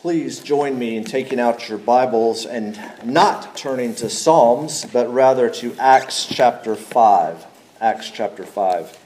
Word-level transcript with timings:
Please 0.00 0.40
join 0.40 0.78
me 0.78 0.96
in 0.96 1.04
taking 1.04 1.38
out 1.38 1.68
your 1.68 1.76
Bibles 1.76 2.46
and 2.46 2.80
not 3.04 3.54
turning 3.54 3.94
to 3.96 4.08
Psalms, 4.08 4.86
but 4.90 5.12
rather 5.12 5.50
to 5.50 5.76
Acts 5.78 6.24
chapter 6.24 6.74
5. 6.74 7.46
Acts 7.82 8.10
chapter 8.10 8.46
5. 8.46 8.98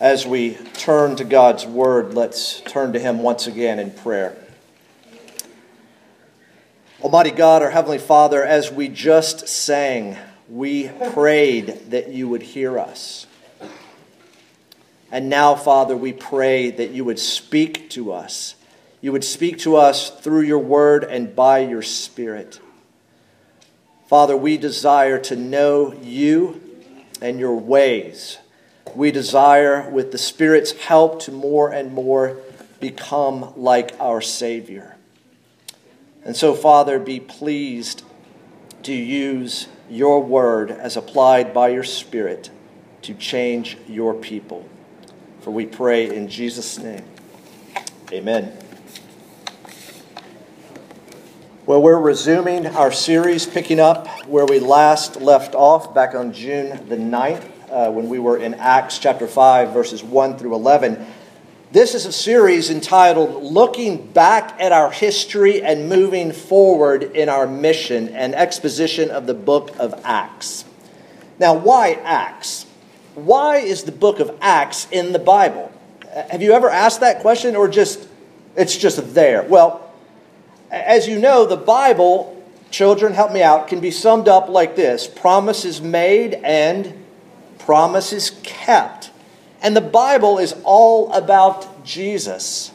As 0.00 0.26
we 0.26 0.54
turn 0.72 1.16
to 1.16 1.24
God's 1.24 1.66
Word, 1.66 2.14
let's 2.14 2.62
turn 2.62 2.94
to 2.94 2.98
Him 2.98 3.18
once 3.18 3.46
again 3.46 3.78
in 3.78 3.90
prayer. 3.90 4.38
Almighty 7.02 7.30
God, 7.30 7.60
our 7.60 7.68
Heavenly 7.68 7.98
Father, 7.98 8.42
as 8.42 8.72
we 8.72 8.88
just 8.88 9.48
sang, 9.48 10.16
we 10.48 10.88
prayed 11.12 11.90
that 11.90 12.08
you 12.08 12.26
would 12.26 12.42
hear 12.42 12.78
us. 12.78 13.26
And 15.12 15.28
now, 15.28 15.54
Father, 15.54 15.94
we 15.94 16.14
pray 16.14 16.70
that 16.70 16.92
you 16.92 17.04
would 17.04 17.18
speak 17.18 17.90
to 17.90 18.12
us 18.12 18.54
you 19.00 19.12
would 19.12 19.24
speak 19.24 19.58
to 19.60 19.76
us 19.76 20.10
through 20.20 20.42
your 20.42 20.58
word 20.58 21.04
and 21.04 21.34
by 21.34 21.60
your 21.60 21.82
spirit. 21.82 22.60
Father, 24.08 24.36
we 24.36 24.56
desire 24.56 25.18
to 25.20 25.36
know 25.36 25.94
you 26.02 26.60
and 27.22 27.38
your 27.38 27.54
ways. 27.54 28.38
We 28.94 29.12
desire, 29.12 29.88
with 29.88 30.10
the 30.10 30.18
Spirit's 30.18 30.72
help, 30.72 31.20
to 31.22 31.32
more 31.32 31.70
and 31.70 31.92
more 31.92 32.38
become 32.80 33.52
like 33.56 33.94
our 34.00 34.20
Savior. 34.20 34.96
And 36.24 36.36
so, 36.36 36.54
Father, 36.54 36.98
be 36.98 37.20
pleased 37.20 38.02
to 38.82 38.92
use 38.92 39.68
your 39.88 40.22
word 40.22 40.70
as 40.70 40.96
applied 40.96 41.54
by 41.54 41.68
your 41.68 41.84
Spirit 41.84 42.50
to 43.02 43.14
change 43.14 43.76
your 43.86 44.14
people. 44.14 44.68
For 45.40 45.50
we 45.50 45.66
pray 45.66 46.14
in 46.14 46.28
Jesus' 46.28 46.78
name. 46.78 47.04
Amen. 48.12 48.59
Well, 51.70 51.82
we're 51.82 52.00
resuming 52.00 52.66
our 52.66 52.90
series, 52.90 53.46
picking 53.46 53.78
up 53.78 54.08
where 54.26 54.44
we 54.44 54.58
last 54.58 55.20
left 55.20 55.54
off 55.54 55.94
back 55.94 56.16
on 56.16 56.32
June 56.32 56.70
the 56.88 56.96
9th, 56.96 57.44
uh, 57.70 57.92
when 57.92 58.08
we 58.08 58.18
were 58.18 58.36
in 58.36 58.54
Acts 58.54 58.98
chapter 58.98 59.28
5, 59.28 59.72
verses 59.72 60.02
1 60.02 60.36
through 60.36 60.56
11. 60.56 61.06
This 61.70 61.94
is 61.94 62.06
a 62.06 62.12
series 62.12 62.70
entitled 62.70 63.44
Looking 63.44 64.04
Back 64.04 64.60
at 64.60 64.72
Our 64.72 64.90
History 64.90 65.62
and 65.62 65.88
Moving 65.88 66.32
Forward 66.32 67.04
in 67.04 67.28
Our 67.28 67.46
Mission, 67.46 68.08
an 68.16 68.34
exposition 68.34 69.12
of 69.12 69.28
the 69.28 69.34
book 69.34 69.70
of 69.78 69.94
Acts. 70.02 70.64
Now, 71.38 71.54
why 71.54 72.00
Acts? 72.02 72.66
Why 73.14 73.58
is 73.58 73.84
the 73.84 73.92
book 73.92 74.18
of 74.18 74.36
Acts 74.40 74.88
in 74.90 75.12
the 75.12 75.20
Bible? 75.20 75.70
Have 76.32 76.42
you 76.42 76.50
ever 76.50 76.68
asked 76.68 76.98
that 76.98 77.20
question 77.20 77.54
or 77.54 77.68
just 77.68 78.08
it's 78.56 78.76
just 78.76 79.14
there? 79.14 79.44
Well, 79.44 79.86
as 80.70 81.08
you 81.08 81.18
know, 81.18 81.46
the 81.46 81.56
Bible, 81.56 82.42
children, 82.70 83.12
help 83.12 83.32
me 83.32 83.42
out, 83.42 83.68
can 83.68 83.80
be 83.80 83.90
summed 83.90 84.28
up 84.28 84.48
like 84.48 84.76
this 84.76 85.06
promises 85.06 85.80
made 85.80 86.34
and 86.34 87.04
promises 87.58 88.38
kept. 88.42 89.10
And 89.62 89.76
the 89.76 89.80
Bible 89.80 90.38
is 90.38 90.54
all 90.64 91.12
about 91.12 91.84
Jesus. 91.84 92.72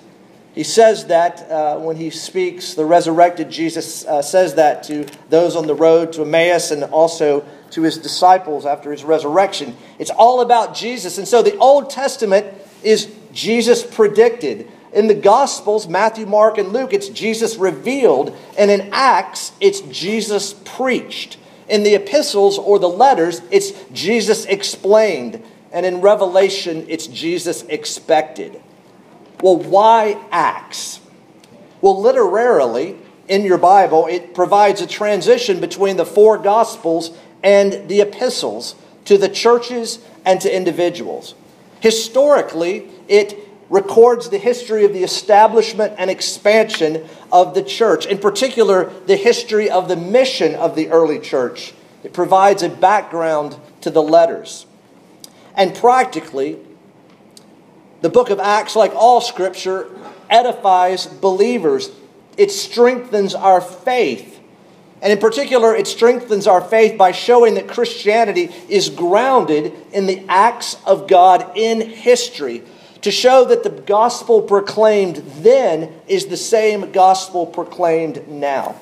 He 0.53 0.63
says 0.63 1.07
that 1.07 1.51
uh, 1.51 1.77
when 1.79 1.97
he 1.97 2.09
speaks, 2.09 2.75
the 2.75 2.85
resurrected 2.85 3.49
Jesus 3.49 4.05
uh, 4.05 4.21
says 4.21 4.55
that 4.55 4.83
to 4.83 5.05
those 5.29 5.55
on 5.55 5.67
the 5.67 5.75
road 5.75 6.13
to 6.13 6.21
Emmaus 6.21 6.71
and 6.71 6.83
also 6.85 7.45
to 7.71 7.81
his 7.81 7.97
disciples 7.97 8.65
after 8.65 8.89
his 8.91 9.03
resurrection. 9.03 9.75
It's 9.99 10.11
all 10.11 10.39
about 10.39 10.73
Jesus. 10.73 11.17
And 11.17 11.27
so 11.27 11.41
the 11.41 11.57
Old 11.57 11.89
Testament 11.89 12.47
is 12.83 13.13
Jesus 13.33 13.83
predicted. 13.83 14.71
In 14.95 15.07
the 15.07 15.13
Gospels, 15.13 15.89
Matthew, 15.89 16.25
Mark, 16.25 16.57
and 16.57 16.71
Luke, 16.71 16.93
it's 16.93 17.09
Jesus 17.09 17.57
revealed. 17.57 18.35
And 18.57 18.71
in 18.71 18.89
Acts, 18.93 19.51
it's 19.59 19.81
Jesus 19.81 20.53
preached. 20.53 21.37
In 21.67 21.83
the 21.83 21.95
epistles 21.95 22.57
or 22.57 22.79
the 22.79 22.87
letters, 22.87 23.41
it's 23.51 23.73
Jesus 23.91 24.45
explained. 24.45 25.43
And 25.73 25.85
in 25.85 25.99
Revelation, 25.99 26.85
it's 26.87 27.07
Jesus 27.07 27.63
expected. 27.63 28.61
Well, 29.41 29.57
why 29.57 30.17
Acts? 30.31 31.01
Well, 31.81 32.01
literarily, 32.01 32.95
in 33.27 33.43
your 33.43 33.57
Bible, 33.57 34.07
it 34.07 34.33
provides 34.33 34.79
a 34.79 34.87
transition 34.87 35.59
between 35.59 35.97
the 35.97 36.05
four 36.05 36.37
Gospels 36.37 37.11
and 37.43 37.89
the 37.89 37.99
epistles 37.99 38.75
to 39.03 39.17
the 39.17 39.27
churches 39.27 39.99
and 40.23 40.39
to 40.39 40.55
individuals. 40.55 41.35
Historically, 41.81 42.87
it 43.09 43.44
records 43.69 44.29
the 44.29 44.37
history 44.37 44.85
of 44.85 44.93
the 44.93 45.03
establishment 45.03 45.93
and 45.97 46.09
expansion 46.09 47.07
of 47.31 47.53
the 47.53 47.63
church, 47.63 48.05
in 48.05 48.17
particular, 48.17 48.89
the 49.07 49.15
history 49.15 49.69
of 49.69 49.87
the 49.87 49.95
mission 49.95 50.55
of 50.55 50.75
the 50.75 50.89
early 50.89 51.19
church. 51.19 51.73
It 52.03 52.13
provides 52.13 52.61
a 52.61 52.69
background 52.69 53.57
to 53.81 53.89
the 53.89 54.03
letters. 54.03 54.67
And 55.55 55.73
practically, 55.73 56.59
the 58.01 58.09
book 58.09 58.29
of 58.29 58.39
Acts, 58.39 58.75
like 58.75 58.93
all 58.93 59.21
scripture, 59.21 59.89
edifies 60.29 61.07
believers. 61.07 61.89
It 62.37 62.51
strengthens 62.51 63.33
our 63.33 63.61
faith. 63.61 64.39
And 65.01 65.11
in 65.11 65.19
particular, 65.19 65.75
it 65.75 65.87
strengthens 65.87 66.45
our 66.45 66.61
faith 66.61 66.97
by 66.97 67.11
showing 67.11 67.55
that 67.55 67.67
Christianity 67.67 68.51
is 68.69 68.89
grounded 68.89 69.73
in 69.91 70.05
the 70.05 70.23
acts 70.27 70.77
of 70.85 71.07
God 71.07 71.51
in 71.55 71.81
history 71.81 72.63
to 73.05 73.11
show 73.11 73.45
that 73.45 73.61
the 73.61 73.69
gospel 73.69 74.41
proclaimed 74.41 75.17
then 75.37 75.93
is 76.07 76.25
the 76.25 76.35
same 76.35 76.91
gospel 76.91 77.45
proclaimed 77.45 78.27
now. 78.27 78.75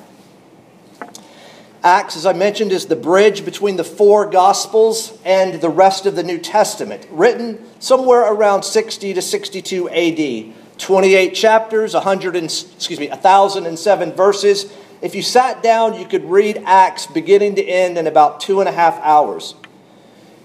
Acts, 1.82 2.16
as 2.16 2.24
I 2.24 2.32
mentioned, 2.32 2.72
is 2.72 2.86
the 2.86 2.96
bridge 2.96 3.44
between 3.44 3.76
the 3.76 3.84
four 3.84 4.24
Gospels 4.24 5.18
and 5.26 5.60
the 5.60 5.68
rest 5.68 6.06
of 6.06 6.16
the 6.16 6.22
New 6.22 6.38
Testament, 6.38 7.06
written 7.10 7.62
somewhere 7.80 8.32
around 8.32 8.62
60 8.62 9.12
to 9.12 9.20
62 9.20 9.90
AD. 9.90 10.54
28 10.78 11.34
chapters, 11.34 11.92
100 11.92 12.34
and, 12.34 12.46
excuse 12.46 12.98
me, 12.98 13.08
1,007 13.08 14.12
verses. 14.14 14.72
If 15.02 15.14
you 15.14 15.20
sat 15.20 15.62
down, 15.62 16.00
you 16.00 16.06
could 16.06 16.24
read 16.24 16.62
Acts 16.64 17.06
beginning 17.06 17.56
to 17.56 17.62
end 17.62 17.98
in 17.98 18.06
about 18.06 18.40
two 18.40 18.60
and 18.60 18.70
a 18.70 18.72
half 18.72 18.98
hours. 19.00 19.54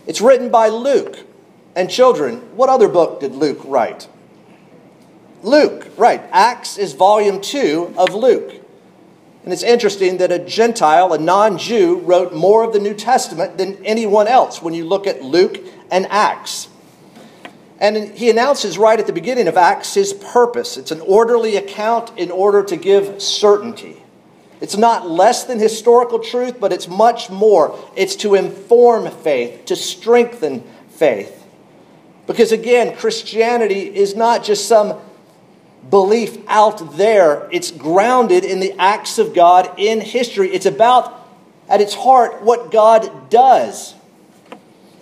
It's 0.06 0.20
written 0.20 0.52
by 0.52 0.68
Luke, 0.68 1.29
and 1.76 1.90
children, 1.90 2.38
what 2.56 2.70
other 2.70 2.88
book 2.88 3.20
did 3.20 3.36
Luke 3.36 3.62
write? 3.64 4.08
Luke, 5.44 5.88
right. 5.98 6.22
Acts 6.32 6.78
is 6.78 6.94
volume 6.94 7.42
two 7.42 7.94
of 7.98 8.14
Luke. 8.14 8.56
And 9.44 9.54
it's 9.54 9.64
interesting 9.64 10.18
that 10.18 10.32
a 10.32 10.40
Gentile, 10.40 11.14
a 11.14 11.18
non 11.18 11.58
Jew, 11.58 12.00
wrote 12.00 12.34
more 12.34 12.64
of 12.64 12.74
the 12.74 12.80
New 12.80 12.94
Testament 12.94 13.58
than 13.58 13.84
anyone 13.86 14.28
else 14.28 14.62
when 14.62 14.74
you 14.74 14.86
look 14.86 15.08
at 15.08 15.24
Luke 15.24 15.60
and 15.90 16.06
Acts. 16.08 16.68
And 17.80 17.96
he 18.18 18.30
announces 18.30 18.78
right 18.78 19.00
at 19.00 19.08
the 19.08 19.14
beginning 19.14 19.48
of 19.48 19.56
Acts 19.56 19.94
his 19.94 20.12
purpose. 20.12 20.76
It's 20.76 20.92
an 20.92 21.00
orderly 21.00 21.56
account 21.56 22.12
in 22.18 22.30
order 22.30 22.62
to 22.64 22.76
give 22.76 23.22
certainty. 23.22 24.04
It's 24.60 24.76
not 24.76 25.10
less 25.10 25.46
than 25.46 25.58
historical 25.58 26.20
truth, 26.20 26.60
but 26.60 26.74
it's 26.74 26.90
much 26.90 27.30
more. 27.30 27.80
It's 27.96 28.18
to 28.18 28.36
inform 28.36 29.10
faith, 29.10 29.64
to 29.66 29.78
strengthen 29.78 30.64
faith. 30.90 31.39
Because 32.30 32.52
again, 32.52 32.96
Christianity 32.96 33.80
is 33.80 34.16
not 34.16 34.44
just 34.44 34.68
some 34.68 35.00
belief 35.90 36.38
out 36.48 36.96
there, 36.96 37.50
it's 37.52 37.72
grounded 37.72 38.46
in 38.46 38.60
the 38.60 38.72
acts 38.78 39.18
of 39.18 39.34
God 39.34 39.74
in 39.80 40.00
history. 40.00 40.52
It's 40.52 40.68
about, 40.68 41.28
at 41.68 41.82
its 41.82 41.96
heart, 41.96 42.44
what 42.44 42.70
God 42.70 43.32
does. 43.32 43.96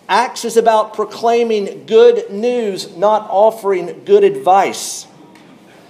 Acts 0.07 0.45
is 0.45 0.55
about 0.55 0.93
proclaiming 0.93 1.85
good 1.85 2.31
news, 2.31 2.95
not 2.95 3.27
offering 3.29 4.05
good 4.05 4.23
advice. 4.23 5.05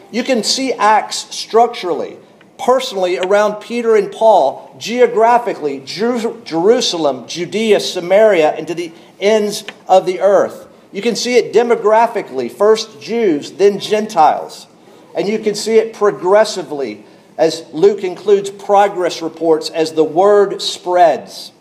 You 0.09 0.23
can 0.23 0.41
see 0.41 0.73
Acts 0.73 1.17
structurally, 1.35 2.17
personally 2.57 3.19
around 3.19 3.61
Peter 3.61 3.95
and 3.95 4.11
Paul, 4.11 4.75
geographically, 4.79 5.81
Jerusalem, 5.85 7.27
Judea, 7.27 7.79
Samaria, 7.79 8.53
and 8.53 8.67
to 8.67 8.73
the 8.73 8.91
ends 9.19 9.65
of 9.87 10.07
the 10.07 10.19
earth. 10.19 10.66
You 10.91 11.01
can 11.01 11.15
see 11.15 11.35
it 11.35 11.53
demographically 11.53 12.51
first 12.51 13.01
Jews, 13.01 13.53
then 13.53 13.79
Gentiles. 13.79 14.67
And 15.15 15.27
you 15.27 15.39
can 15.39 15.55
see 15.55 15.77
it 15.77 15.93
progressively 15.93 17.05
as 17.37 17.65
Luke 17.71 18.03
includes 18.03 18.49
progress 18.49 19.21
reports 19.21 19.69
as 19.69 19.93
the 19.93 20.03
word 20.03 20.61
spreads. 20.61 21.51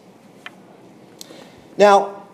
Now, 1.76 2.26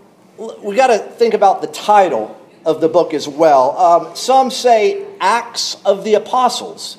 we 0.62 0.76
got 0.76 0.88
to 0.88 0.98
think 0.98 1.34
about 1.34 1.60
the 1.60 1.68
title 1.68 2.38
of 2.64 2.80
the 2.80 2.88
book 2.88 3.12
as 3.14 3.26
well. 3.26 3.76
Um, 3.76 4.16
some 4.16 4.50
say 4.50 5.04
Acts 5.20 5.76
of 5.84 6.04
the 6.04 6.14
Apostles, 6.14 6.98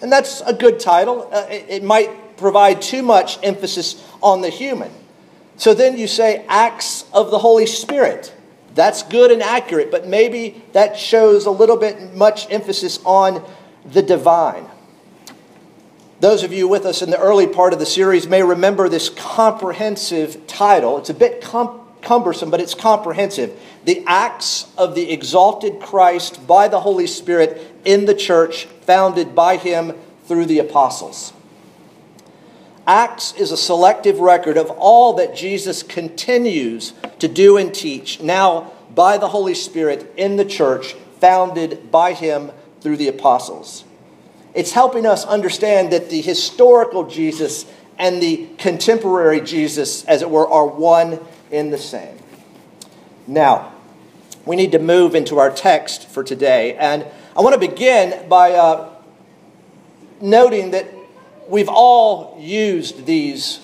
and 0.00 0.10
that's 0.10 0.40
a 0.42 0.52
good 0.52 0.78
title. 0.78 1.28
Uh, 1.32 1.46
it, 1.50 1.66
it 1.68 1.82
might 1.82 2.36
provide 2.36 2.80
too 2.80 3.02
much 3.02 3.38
emphasis 3.42 4.04
on 4.22 4.40
the 4.40 4.50
human. 4.50 4.92
So 5.56 5.74
then 5.74 5.98
you 5.98 6.06
say 6.06 6.44
Acts 6.48 7.04
of 7.12 7.30
the 7.30 7.38
Holy 7.38 7.66
Spirit. 7.66 8.32
That's 8.74 9.02
good 9.04 9.30
and 9.30 9.42
accurate, 9.42 9.90
but 9.90 10.06
maybe 10.06 10.62
that 10.72 10.98
shows 10.98 11.46
a 11.46 11.50
little 11.50 11.76
bit 11.76 12.14
much 12.14 12.50
emphasis 12.50 12.98
on 13.04 13.44
the 13.84 14.02
divine. 14.02 14.66
Those 16.20 16.42
of 16.42 16.52
you 16.52 16.66
with 16.66 16.86
us 16.86 17.02
in 17.02 17.10
the 17.10 17.18
early 17.18 17.46
part 17.46 17.72
of 17.72 17.78
the 17.78 17.86
series 17.86 18.26
may 18.26 18.42
remember 18.42 18.88
this 18.88 19.10
comprehensive 19.10 20.46
title. 20.46 20.98
It's 20.98 21.10
a 21.10 21.14
bit 21.14 21.42
com- 21.42 21.80
cumbersome, 22.02 22.50
but 22.50 22.60
it's 22.60 22.74
comprehensive. 22.74 23.60
The 23.84 24.02
Acts 24.06 24.66
of 24.78 24.94
the 24.94 25.12
Exalted 25.12 25.80
Christ 25.80 26.46
by 26.46 26.68
the 26.68 26.80
Holy 26.80 27.06
Spirit 27.06 27.60
in 27.84 28.06
the 28.06 28.14
church, 28.14 28.64
founded 28.64 29.34
by 29.34 29.56
him 29.56 29.92
through 30.26 30.46
the 30.46 30.58
apostles. 30.58 31.32
Acts 32.86 33.32
is 33.34 33.50
a 33.50 33.56
selective 33.56 34.20
record 34.20 34.56
of 34.56 34.70
all 34.70 35.14
that 35.14 35.34
Jesus 35.34 35.82
continues 35.82 36.92
to 37.18 37.28
do 37.28 37.56
and 37.56 37.74
teach, 37.74 38.20
now 38.20 38.72
by 38.94 39.16
the 39.16 39.28
Holy 39.28 39.54
Spirit 39.54 40.12
in 40.16 40.36
the 40.36 40.44
church, 40.44 40.94
founded 41.18 41.90
by 41.90 42.12
him 42.12 42.52
through 42.80 42.98
the 42.98 43.08
apostles. 43.08 43.84
It's 44.52 44.72
helping 44.72 45.06
us 45.06 45.24
understand 45.24 45.92
that 45.92 46.10
the 46.10 46.20
historical 46.20 47.04
Jesus 47.04 47.64
and 47.98 48.22
the 48.22 48.48
contemporary 48.58 49.40
Jesus, 49.40 50.04
as 50.04 50.20
it 50.20 50.28
were, 50.28 50.46
are 50.46 50.66
one 50.66 51.18
in 51.50 51.70
the 51.70 51.78
same. 51.78 52.18
Now, 53.26 53.72
we 54.44 54.56
need 54.56 54.72
to 54.72 54.78
move 54.78 55.14
into 55.14 55.38
our 55.38 55.50
text 55.50 56.08
for 56.08 56.22
today. 56.22 56.76
And 56.76 57.06
I 57.36 57.40
want 57.40 57.54
to 57.54 57.68
begin 57.68 58.28
by 58.28 58.52
uh, 58.52 58.90
noting 60.20 60.72
that 60.72 60.86
we've 61.48 61.68
all 61.68 62.36
used 62.40 63.06
these 63.06 63.60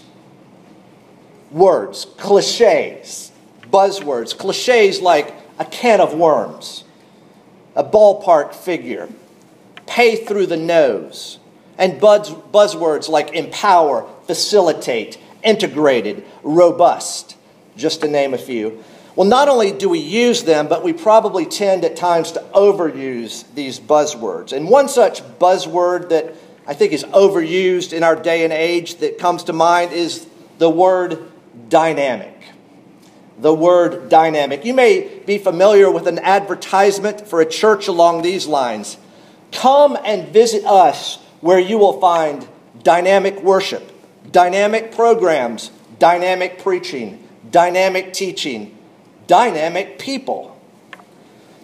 words, 1.51 2.07
cliches, 2.17 3.33
buzzwords, 3.63 4.37
cliches 4.37 5.01
like 5.01 5.35
a 5.59 5.65
can 5.65 6.01
of 6.01 6.15
worms, 6.15 6.85
a 7.75 7.85
ballpark 7.85 8.55
figure, 8.55 9.09
pay 9.87 10.17
through 10.17 10.47
the 10.47 10.57
nose, 10.57 11.39
and 11.79 12.01
buzz, 12.01 12.31
buzzwords 12.31 13.09
like 13.09 13.33
empower, 13.33 14.09
facilitate, 14.27 15.19
integrated, 15.43 16.25
robust, 16.43 17.37
just 17.77 18.03
to 18.03 18.09
name 18.09 18.35
a 18.35 18.39
few. 18.39 18.85
Well, 19.17 19.29
not 19.29 19.49
only 19.49 19.73
do 19.73 19.89
we 19.89 19.99
use 19.99 20.45
them, 20.45 20.69
but 20.69 20.85
we 20.85 20.93
probably 20.93 21.45
tend 21.45 21.85
at 21.85 21.97
times 21.97 22.33
to 22.33 22.41
overuse 22.55 23.45
these 23.55 23.81
buzzwords. 23.81 24.53
And 24.53 24.69
one 24.69 24.89
such 24.89 25.23
buzzword 25.39 26.11
that 26.11 26.35
I 26.67 26.75
think 26.75 26.93
is 26.93 27.05
overused 27.05 27.93
in 27.93 28.03
our 28.03 28.17
day 28.17 28.45
and 28.45 28.53
age 28.53 28.97
that 28.97 29.19
comes 29.19 29.45
to 29.45 29.53
mind 29.53 29.93
is 29.93 30.27
the 30.59 30.71
word 30.71 31.19
dynamic. 31.69 32.37
The 33.39 33.55
word 33.55 34.09
dynamic. 34.09 34.65
You 34.65 34.75
may 34.75 35.23
be 35.27 35.39
familiar 35.39 35.91
with 35.91 36.07
an 36.07 36.19
advertisement 36.19 37.27
for 37.27 37.41
a 37.41 37.47
church 37.47 37.89
along 37.89 38.23
these 38.23 38.47
lines. 38.47 38.99
Come 39.53 39.99
and 40.05 40.29
visit 40.29 40.65
us 40.65 41.17
where 41.41 41.59
you 41.59 41.79
will 41.79 42.01
find 42.01 42.47
dynamic 42.83 43.43
worship, 43.43 43.91
dynamic 44.31 44.95
programs, 44.95 45.71
dynamic 45.99 46.59
preaching, 46.59 47.27
dynamic 47.51 48.13
teaching, 48.13 48.77
dynamic 49.27 49.99
people. 49.99 50.61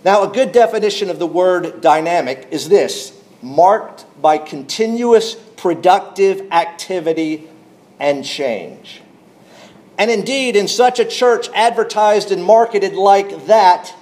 Now, 0.05 0.23
a 0.23 0.33
good 0.33 0.53
definition 0.53 1.11
of 1.11 1.19
the 1.19 1.27
word 1.27 1.81
dynamic 1.81 2.49
is 2.51 2.69
this 2.69 3.16
marked 3.47 4.05
by 4.21 4.39
continuous 4.39 5.35
productive 5.35 6.51
activity 6.53 7.49
and 7.99 8.25
change. 8.25 9.03
And 9.99 10.11
indeed, 10.11 10.57
in 10.57 10.69
such 10.69 10.99
a 10.99 11.05
church 11.05 11.49
advertised 11.55 12.31
and 12.31 12.45
marketed 12.45 12.95
like 12.95 13.47
that, 13.47 13.95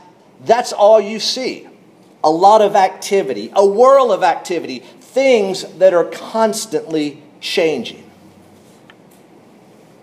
that's 0.45 0.73
all 0.73 1.01
you 1.01 1.21
see. 1.21 1.69
A 2.25 2.31
lot 2.31 2.63
of 2.63 2.75
activity, 2.75 3.53
a 3.55 3.65
whirl 3.65 4.11
of 4.11 4.23
activity, 4.23 4.81
things 4.81 5.65
that 5.75 5.95
are 5.95 6.05
constantly 6.05 7.23
changing. 7.41 8.11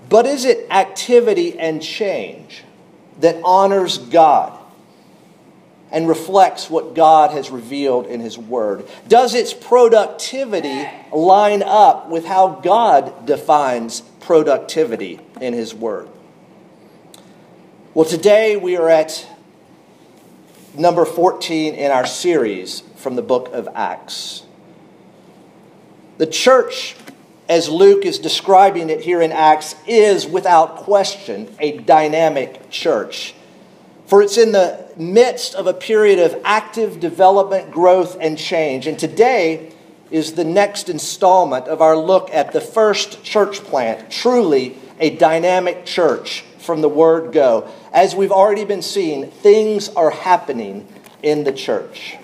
But 0.08 0.26
is 0.26 0.46
it 0.46 0.70
activity 0.70 1.58
and 1.60 1.82
change 1.82 2.64
that 3.20 3.42
honors 3.44 3.98
God 3.98 4.61
and 5.92 6.08
reflects 6.08 6.70
what 6.70 6.96
God 6.96 7.32
has 7.32 7.50
revealed 7.50 8.08
in 8.08 8.20
His 8.20 8.38
Word? 8.38 8.88
Does 9.08 9.36
its 9.36 9.54
productivity 9.54 10.88
line 11.12 11.62
up 11.64 12.10
with 12.10 12.26
how 12.26 12.60
God 12.62 13.26
defines 13.26 14.02
productivity 14.22 15.20
in 15.40 15.54
His 15.54 15.74
Word? 15.74 16.08
Well, 17.94 18.06
today 18.06 18.56
we 18.56 18.78
are 18.78 18.90
at 18.90 19.28
number 20.78 21.04
14 21.04 21.76
in 21.76 21.92
our 21.92 22.06
series 22.06 22.84
from 22.96 23.16
the 23.16 23.22
book 23.22 23.50
of 23.54 23.68
Acts. 23.76 24.44
The 26.18 26.28
church, 26.28 26.96
as 27.50 27.68
Luke 27.68 28.06
is 28.06 28.20
describing 28.20 28.90
it 28.90 29.02
here 29.02 29.22
in 29.22 29.32
Acts, 29.32 29.76
is 29.88 30.26
without 30.26 30.78
question 30.78 31.54
a 31.60 31.80
dynamic 31.80 32.70
church. 32.70 33.34
For 34.12 34.22
it's 34.22 34.38
in 34.38 34.52
the 34.52 34.86
midst 34.98 35.56
of 35.56 35.68
a 35.68 35.74
period 35.74 36.20
of 36.20 36.42
active 36.44 37.00
development, 37.00 37.72
growth, 37.72 38.18
and 38.20 38.38
change. 38.38 38.86
And 38.86 39.00
today 39.00 39.72
is 40.10 40.34
the 40.34 40.44
next 40.44 40.90
installment 40.90 41.70
of 41.70 41.82
our 41.82 41.96
look 41.96 42.30
at 42.34 42.52
the 42.52 42.60
first 42.60 43.24
church 43.24 43.62
plant, 43.64 44.12
truly 44.12 44.76
a 45.00 45.16
dynamic 45.16 45.86
church 45.86 46.44
from 46.58 46.82
the 46.82 46.90
word 46.90 47.32
go. 47.32 47.72
As 47.94 48.14
we've 48.14 48.34
already 48.34 48.66
been 48.66 48.82
seeing, 48.82 49.32
things 49.32 49.88
are 49.88 50.10
happening 50.12 50.90
in 51.24 51.46
the 51.46 51.54
church. 51.54 52.18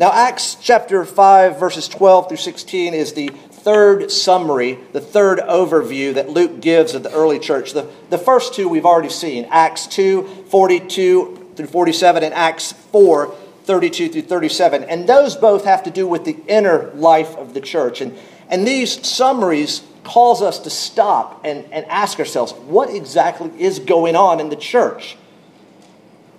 Now, 0.00 0.12
Acts 0.12 0.56
chapter 0.62 1.04
5, 1.04 1.60
verses 1.60 1.88
12 1.88 2.28
through 2.28 2.38
16 2.38 2.94
is 2.94 3.12
the 3.12 3.28
third 3.62 4.10
summary, 4.10 4.78
the 4.92 5.00
third 5.00 5.38
overview 5.38 6.14
that 6.14 6.28
Luke 6.28 6.60
gives 6.60 6.94
of 6.94 7.02
the 7.02 7.12
early 7.12 7.38
church. 7.38 7.72
The, 7.72 7.88
the 8.10 8.18
first 8.18 8.54
two 8.54 8.68
we've 8.68 8.84
already 8.84 9.08
seen 9.08 9.46
Acts 9.50 9.86
2, 9.86 10.46
42 10.48 11.50
through 11.56 11.66
47, 11.66 12.24
and 12.24 12.34
Acts 12.34 12.72
4, 12.72 13.34
32 13.64 14.08
through 14.08 14.22
37. 14.22 14.84
And 14.84 15.08
those 15.08 15.36
both 15.36 15.64
have 15.64 15.84
to 15.84 15.90
do 15.90 16.08
with 16.08 16.24
the 16.24 16.36
inner 16.48 16.90
life 16.94 17.36
of 17.36 17.54
the 17.54 17.60
church. 17.60 18.00
And, 18.00 18.18
and 18.48 18.66
these 18.66 19.06
summaries 19.06 19.82
calls 20.02 20.42
us 20.42 20.58
to 20.60 20.70
stop 20.70 21.42
and, 21.44 21.64
and 21.72 21.86
ask 21.86 22.18
ourselves, 22.18 22.52
what 22.52 22.90
exactly 22.90 23.50
is 23.58 23.78
going 23.78 24.16
on 24.16 24.40
in 24.40 24.48
the 24.48 24.56
church? 24.56 25.16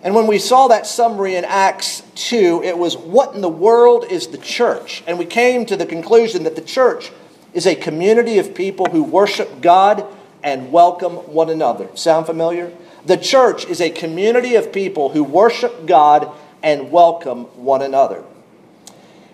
And 0.03 0.13
when 0.13 0.27
we 0.27 0.37
saw 0.37 0.67
that 0.67 0.85
summary 0.85 1.35
in 1.35 1.45
Acts 1.45 2.03
2, 2.15 2.61
it 2.65 2.77
was 2.77 2.97
what 2.97 3.35
in 3.35 3.41
the 3.41 3.47
world 3.47 4.03
is 4.11 4.27
the 4.27 4.37
church? 4.37 5.01
And 5.07 5.17
we 5.17 5.25
came 5.25 5.65
to 5.65 5.77
the 5.77 5.85
conclusion 5.85 6.43
that 6.43 6.57
the 6.57 6.61
church 6.61 7.13
is 7.53 7.65
a 7.65 7.73
community 7.73 8.37
of 8.37 8.53
people 8.53 8.87
who 8.87 9.01
worship 9.01 9.61
God 9.61 10.05
and 10.43 10.73
welcome 10.73 11.13
one 11.13 11.49
another. 11.49 11.87
Sound 11.95 12.25
familiar? 12.25 12.73
The 13.05 13.15
church 13.15 13.65
is 13.65 13.79
a 13.79 13.89
community 13.89 14.55
of 14.55 14.73
people 14.73 15.09
who 15.09 15.23
worship 15.23 15.85
God 15.85 16.29
and 16.61 16.91
welcome 16.91 17.45
one 17.63 17.81
another. 17.81 18.23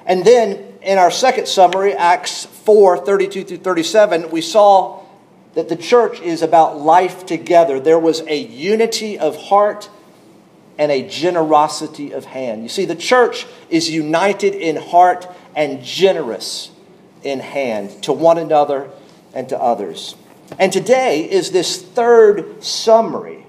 And 0.05 0.23
then 0.23 0.77
in 0.83 0.99
our 0.99 1.09
second 1.09 1.47
summary, 1.47 1.93
Acts 1.93 2.45
4 2.45 2.99
32 2.99 3.43
through 3.43 3.57
37, 3.57 4.29
we 4.29 4.41
saw 4.41 5.03
that 5.55 5.67
the 5.67 5.75
church 5.75 6.19
is 6.21 6.43
about 6.43 6.77
life 6.77 7.25
together. 7.25 7.79
There 7.79 7.97
was 7.97 8.21
a 8.21 8.37
unity 8.37 9.17
of 9.17 9.35
heart 9.35 9.89
and 10.79 10.93
a 10.93 11.07
generosity 11.07 12.13
of 12.13 12.23
hand. 12.23 12.63
You 12.63 12.69
see, 12.69 12.85
the 12.85 12.95
church 12.95 13.45
is 13.69 13.89
united 13.89 14.55
in 14.55 14.77
heart 14.77 15.27
and 15.53 15.83
generous 15.83 16.71
in 17.21 17.41
hand 17.41 18.01
to 18.03 18.13
one 18.13 18.37
another 18.37 18.89
and 19.33 19.49
to 19.49 19.59
others. 19.61 20.15
And 20.57 20.71
today 20.71 21.29
is 21.29 21.51
this 21.51 21.81
third 21.81 22.63
summary, 22.63 23.45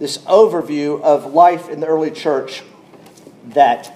this 0.00 0.18
overview 0.18 1.00
of 1.00 1.32
life 1.32 1.68
in 1.68 1.78
the 1.78 1.86
early 1.86 2.10
church 2.10 2.64
that 3.46 3.94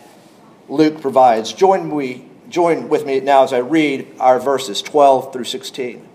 Luke 0.68 1.00
provides. 1.00 1.52
Join, 1.52 1.90
we, 1.90 2.24
join 2.48 2.88
with 2.88 3.04
me 3.04 3.18
now 3.18 3.42
as 3.42 3.52
I 3.52 3.58
read 3.58 4.06
our 4.20 4.38
verses 4.38 4.82
12 4.82 5.32
through 5.32 5.44
16. 5.44 6.08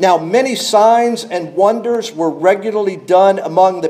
Now, 0.00 0.16
many 0.16 0.54
signs 0.54 1.24
and 1.24 1.54
wonders 1.54 2.10
were 2.10 2.30
regularly 2.30 2.96
done 2.96 3.38
among 3.38 3.82
the 3.82 3.89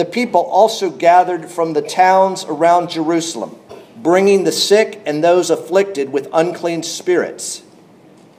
The 0.00 0.06
people 0.06 0.40
also 0.40 0.88
gathered 0.88 1.50
from 1.50 1.74
the 1.74 1.82
towns 1.82 2.46
around 2.46 2.88
Jerusalem, 2.88 3.54
bringing 3.98 4.44
the 4.44 4.50
sick 4.50 4.98
and 5.04 5.22
those 5.22 5.50
afflicted 5.50 6.10
with 6.10 6.26
unclean 6.32 6.84
spirits. 6.84 7.62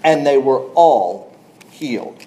and 0.03 0.25
they 0.25 0.39
were 0.39 0.62
all 0.74 1.38
healed. 1.70 2.25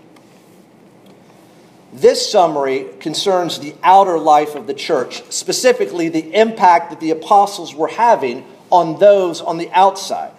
This 1.92 2.30
summary 2.30 2.86
concerns 3.00 3.58
the 3.58 3.74
outer 3.82 4.20
life 4.20 4.54
of 4.54 4.68
the 4.68 4.74
church, 4.74 5.24
specifically 5.32 6.08
the 6.08 6.32
impact 6.32 6.90
that 6.90 7.00
the 7.00 7.10
apostles 7.10 7.74
were 7.74 7.88
having 7.88 8.46
on 8.70 9.00
those 9.00 9.40
on 9.40 9.58
the 9.58 9.68
outside. 9.72 10.30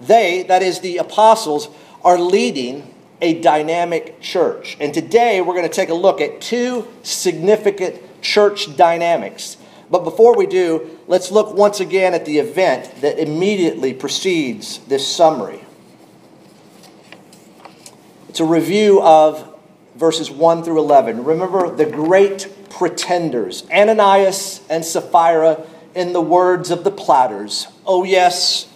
They, 0.00 0.44
that 0.44 0.62
is, 0.62 0.80
the 0.80 0.96
apostles, 0.96 1.68
are 2.02 2.18
leading 2.18 2.94
a 3.20 3.42
dynamic 3.42 4.22
church. 4.22 4.78
And 4.80 4.94
today 4.94 5.42
we're 5.42 5.54
going 5.54 5.68
to 5.68 5.74
take 5.74 5.90
a 5.90 5.94
look 5.94 6.22
at 6.22 6.40
two 6.40 6.88
significant 7.02 8.07
church 8.20 8.76
dynamics. 8.76 9.56
But 9.90 10.04
before 10.04 10.36
we 10.36 10.46
do, 10.46 10.98
let's 11.06 11.30
look 11.30 11.54
once 11.54 11.80
again 11.80 12.14
at 12.14 12.24
the 12.24 12.38
event 12.38 13.00
that 13.00 13.18
immediately 13.18 13.94
precedes 13.94 14.78
this 14.88 15.06
summary. 15.06 15.64
It's 18.28 18.40
a 18.40 18.44
review 18.44 19.02
of 19.02 19.54
verses 19.96 20.30
1 20.30 20.62
through 20.62 20.78
11. 20.78 21.24
Remember 21.24 21.74
the 21.74 21.86
great 21.86 22.48
pretenders, 22.70 23.64
Ananias 23.70 24.60
and 24.68 24.84
Sapphira, 24.84 25.66
in 25.94 26.12
the 26.12 26.20
words 26.20 26.70
of 26.70 26.84
the 26.84 26.90
platters. 26.90 27.66
Oh, 27.86 28.04
yes, 28.04 28.68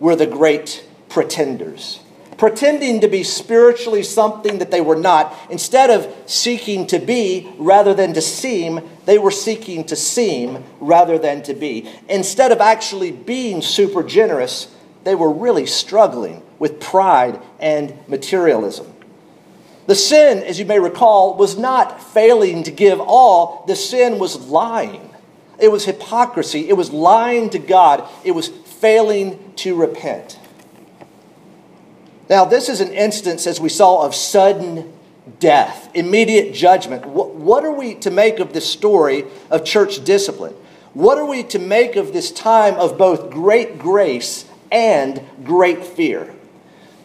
we're 0.00 0.16
the 0.16 0.26
great 0.26 0.84
pretenders. 1.08 2.00
Pretending 2.38 3.00
to 3.00 3.08
be 3.08 3.22
spiritually 3.22 4.02
something 4.02 4.58
that 4.58 4.70
they 4.70 4.80
were 4.80 4.96
not, 4.96 5.34
instead 5.50 5.90
of 5.90 6.12
seeking 6.26 6.86
to 6.88 6.98
be 6.98 7.50
rather 7.56 7.94
than 7.94 8.12
to 8.12 8.20
seem, 8.20 8.80
they 9.06 9.18
were 9.18 9.30
seeking 9.30 9.84
to 9.84 9.96
seem 9.96 10.62
rather 10.80 11.18
than 11.18 11.42
to 11.44 11.54
be. 11.54 11.90
Instead 12.08 12.52
of 12.52 12.60
actually 12.60 13.10
being 13.10 13.62
super 13.62 14.02
generous, 14.02 14.74
they 15.04 15.14
were 15.14 15.32
really 15.32 15.66
struggling 15.66 16.42
with 16.58 16.80
pride 16.80 17.40
and 17.58 17.96
materialism. 18.08 18.92
The 19.86 19.94
sin, 19.94 20.42
as 20.42 20.58
you 20.58 20.64
may 20.66 20.80
recall, 20.80 21.36
was 21.36 21.56
not 21.56 22.02
failing 22.02 22.64
to 22.64 22.70
give 22.70 23.00
all, 23.00 23.64
the 23.66 23.76
sin 23.76 24.18
was 24.18 24.48
lying. 24.48 25.14
It 25.58 25.70
was 25.70 25.84
hypocrisy. 25.84 26.68
It 26.68 26.76
was 26.76 26.92
lying 26.92 27.50
to 27.50 27.58
God. 27.58 28.06
It 28.24 28.32
was 28.32 28.48
failing 28.48 29.52
to 29.56 29.74
repent. 29.74 30.35
Now, 32.28 32.44
this 32.44 32.68
is 32.68 32.80
an 32.80 32.92
instance, 32.92 33.46
as 33.46 33.60
we 33.60 33.68
saw, 33.68 34.04
of 34.04 34.14
sudden 34.14 34.92
death, 35.38 35.90
immediate 35.94 36.54
judgment. 36.54 37.06
What 37.06 37.34
what 37.34 37.64
are 37.64 37.72
we 37.72 37.94
to 37.96 38.10
make 38.10 38.38
of 38.38 38.52
this 38.52 38.70
story 38.70 39.24
of 39.50 39.64
church 39.64 40.04
discipline? 40.04 40.54
What 40.94 41.18
are 41.18 41.26
we 41.26 41.42
to 41.44 41.58
make 41.58 41.96
of 41.96 42.12
this 42.12 42.32
time 42.32 42.74
of 42.74 42.96
both 42.96 43.30
great 43.30 43.78
grace 43.78 44.46
and 44.72 45.20
great 45.44 45.84
fear? 45.84 46.32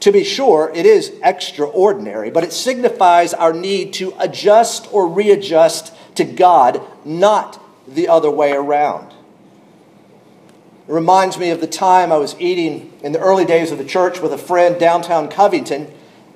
To 0.01 0.11
be 0.11 0.23
sure, 0.23 0.71
it 0.73 0.85
is 0.85 1.13
extraordinary, 1.23 2.31
but 2.31 2.43
it 2.43 2.53
signifies 2.53 3.33
our 3.33 3.53
need 3.53 3.93
to 3.93 4.13
adjust 4.17 4.91
or 4.91 5.07
readjust 5.07 5.93
to 6.15 6.23
God, 6.23 6.81
not 7.05 7.61
the 7.87 8.07
other 8.07 8.31
way 8.31 8.51
around. 8.51 9.13
Reminds 10.91 11.37
me 11.37 11.51
of 11.51 11.61
the 11.61 11.67
time 11.67 12.11
I 12.11 12.17
was 12.17 12.35
eating 12.37 12.91
in 13.01 13.13
the 13.13 13.19
early 13.19 13.45
days 13.45 13.71
of 13.71 13.77
the 13.77 13.85
church 13.85 14.19
with 14.19 14.33
a 14.33 14.37
friend 14.37 14.77
downtown 14.77 15.29
Covington, 15.29 15.89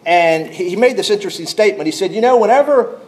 and 0.06 0.48
he 0.48 0.78
made 0.78 0.96
this 0.96 1.10
interesting 1.10 1.46
statement. 1.46 1.88
He 1.88 1.92
said, 1.92 2.14
You 2.14 2.22
know, 2.22 2.38
whenever 2.40 3.02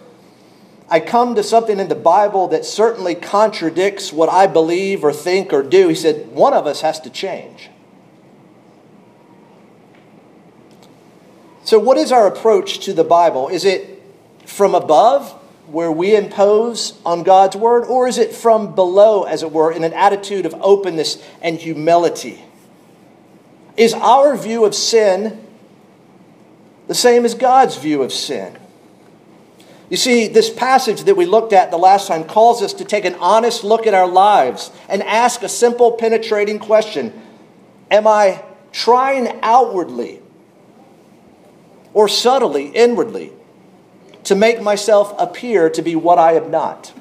I 0.89 0.99
come 0.99 1.35
to 1.35 1.43
something 1.43 1.79
in 1.79 1.87
the 1.87 1.95
Bible 1.95 2.49
that 2.49 2.65
certainly 2.65 3.15
contradicts 3.15 4.11
what 4.11 4.27
I 4.27 4.47
believe 4.47 5.03
or 5.05 5.13
think 5.13 5.53
or 5.53 5.61
do, 5.63 5.87
he 5.87 5.95
said, 5.95 6.27
one 6.31 6.53
of 6.53 6.65
us 6.65 6.81
has 6.81 6.99
to 7.01 7.09
change. 7.09 7.69
So, 11.63 11.77
what 11.79 11.97
is 11.97 12.11
our 12.11 12.27
approach 12.27 12.79
to 12.79 12.93
the 12.93 13.03
Bible? 13.03 13.49
Is 13.49 13.65
it 13.65 14.01
from 14.45 14.73
above, 14.73 15.33
where 15.67 15.91
we 15.91 16.15
impose 16.15 16.99
on 17.05 17.23
God's 17.23 17.55
word, 17.55 17.85
or 17.85 18.07
is 18.07 18.17
it 18.17 18.33
from 18.33 18.73
below, 18.73 19.23
as 19.23 19.43
it 19.43 19.51
were, 19.51 19.71
in 19.71 19.83
an 19.83 19.93
attitude 19.93 20.45
of 20.45 20.55
openness 20.59 21.21
and 21.41 21.57
humility? 21.57 22.41
Is 23.75 23.93
our 23.93 24.35
view 24.35 24.65
of 24.65 24.73
sin 24.73 25.45
the 26.87 26.95
same 26.95 27.25
as 27.25 27.35
God's 27.35 27.77
view 27.77 28.01
of 28.01 28.13
sin? 28.13 28.57
You 29.89 29.97
see, 29.97 30.27
this 30.27 30.49
passage 30.49 31.03
that 31.03 31.15
we 31.15 31.25
looked 31.25 31.53
at 31.53 31.71
the 31.71 31.77
last 31.77 32.07
time 32.07 32.25
calls 32.25 32.61
us 32.61 32.73
to 32.73 32.85
take 32.85 33.05
an 33.05 33.15
honest 33.15 33.63
look 33.63 33.87
at 33.87 33.93
our 33.93 34.07
lives 34.07 34.71
and 34.89 35.01
ask 35.03 35.43
a 35.43 35.49
simple, 35.49 35.93
penetrating 35.93 36.59
question 36.59 37.13
Am 37.89 38.05
I 38.05 38.43
trying 38.73 39.39
outwardly 39.41 40.21
or 41.93 42.07
subtly, 42.07 42.67
inwardly, 42.67 43.31
to 44.27 44.35
make 44.35 44.61
myself 44.61 45.13
appear 45.17 45.69
to 45.69 45.81
be 45.81 45.95
what 45.95 46.19
I 46.19 46.33
am 46.33 46.51
not. 46.51 46.93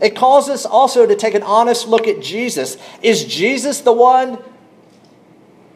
It 0.00 0.16
calls 0.16 0.48
us 0.48 0.66
also 0.66 1.06
to 1.06 1.14
take 1.14 1.34
an 1.34 1.42
honest 1.42 1.86
look 1.86 2.08
at 2.08 2.20
Jesus. 2.20 2.76
Is 3.02 3.24
Jesus 3.24 3.80
the 3.80 3.92
one 3.92 4.38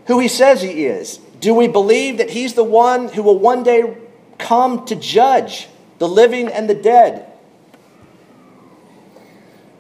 who 0.06 0.18
he 0.18 0.28
says 0.28 0.62
he 0.62 0.87
is? 0.87 1.18
Do 1.40 1.54
we 1.54 1.68
believe 1.68 2.18
that 2.18 2.30
he's 2.30 2.54
the 2.54 2.64
one 2.64 3.09
who 3.09 3.23
will 3.23 3.38
one 3.38 3.62
day 3.62 3.97
come 4.38 4.85
to 4.87 4.97
judge 4.97 5.68
the 5.99 6.09
living 6.09 6.49
and 6.49 6.68
the 6.68 6.75
dead? 6.75 7.30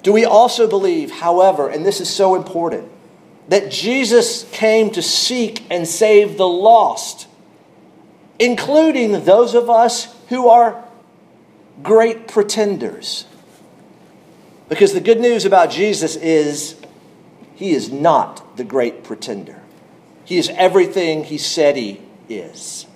Do 0.02 0.12
we 0.12 0.24
also 0.24 0.68
believe, 0.68 1.10
however, 1.10 1.68
and 1.68 1.84
this 1.84 2.00
is 2.00 2.08
so 2.08 2.36
important, 2.36 2.88
that 3.48 3.70
Jesus 3.70 4.44
came 4.52 4.90
to 4.90 5.02
seek 5.02 5.64
and 5.70 5.88
save 5.88 6.36
the 6.36 6.46
lost? 6.46 7.26
including 8.38 9.24
those 9.24 9.54
of 9.54 9.70
us 9.70 10.14
who 10.28 10.48
are 10.48 10.84
great 11.82 12.28
pretenders. 12.28 13.26
Because 14.68 14.92
the 14.92 15.00
good 15.00 15.20
news 15.20 15.44
about 15.44 15.70
Jesus 15.70 16.16
is 16.16 16.76
he 17.54 17.70
is 17.70 17.90
not 17.90 18.56
the 18.56 18.64
great 18.64 19.04
pretender. 19.04 19.60
He 20.24 20.38
is 20.38 20.50
everything 20.56 21.24
he 21.24 21.38
said 21.38 21.76
he 21.76 22.00
is. 22.28 22.86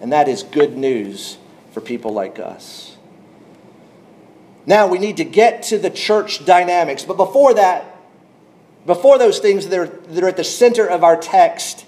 And 0.00 0.12
that 0.12 0.28
is 0.28 0.42
good 0.42 0.76
news 0.76 1.38
for 1.72 1.80
people 1.80 2.12
like 2.12 2.38
us. 2.38 2.96
Now 4.66 4.86
we 4.86 4.98
need 4.98 5.16
to 5.18 5.24
get 5.24 5.64
to 5.64 5.78
the 5.78 5.90
church 5.90 6.44
dynamics. 6.44 7.04
But 7.04 7.16
before 7.16 7.54
that, 7.54 7.96
before 8.86 9.18
those 9.18 9.38
things 9.38 9.68
that 9.68 9.78
are, 9.78 9.86
that 9.86 10.24
are 10.24 10.28
at 10.28 10.36
the 10.36 10.44
center 10.44 10.86
of 10.86 11.02
our 11.02 11.16
text, 11.16 11.84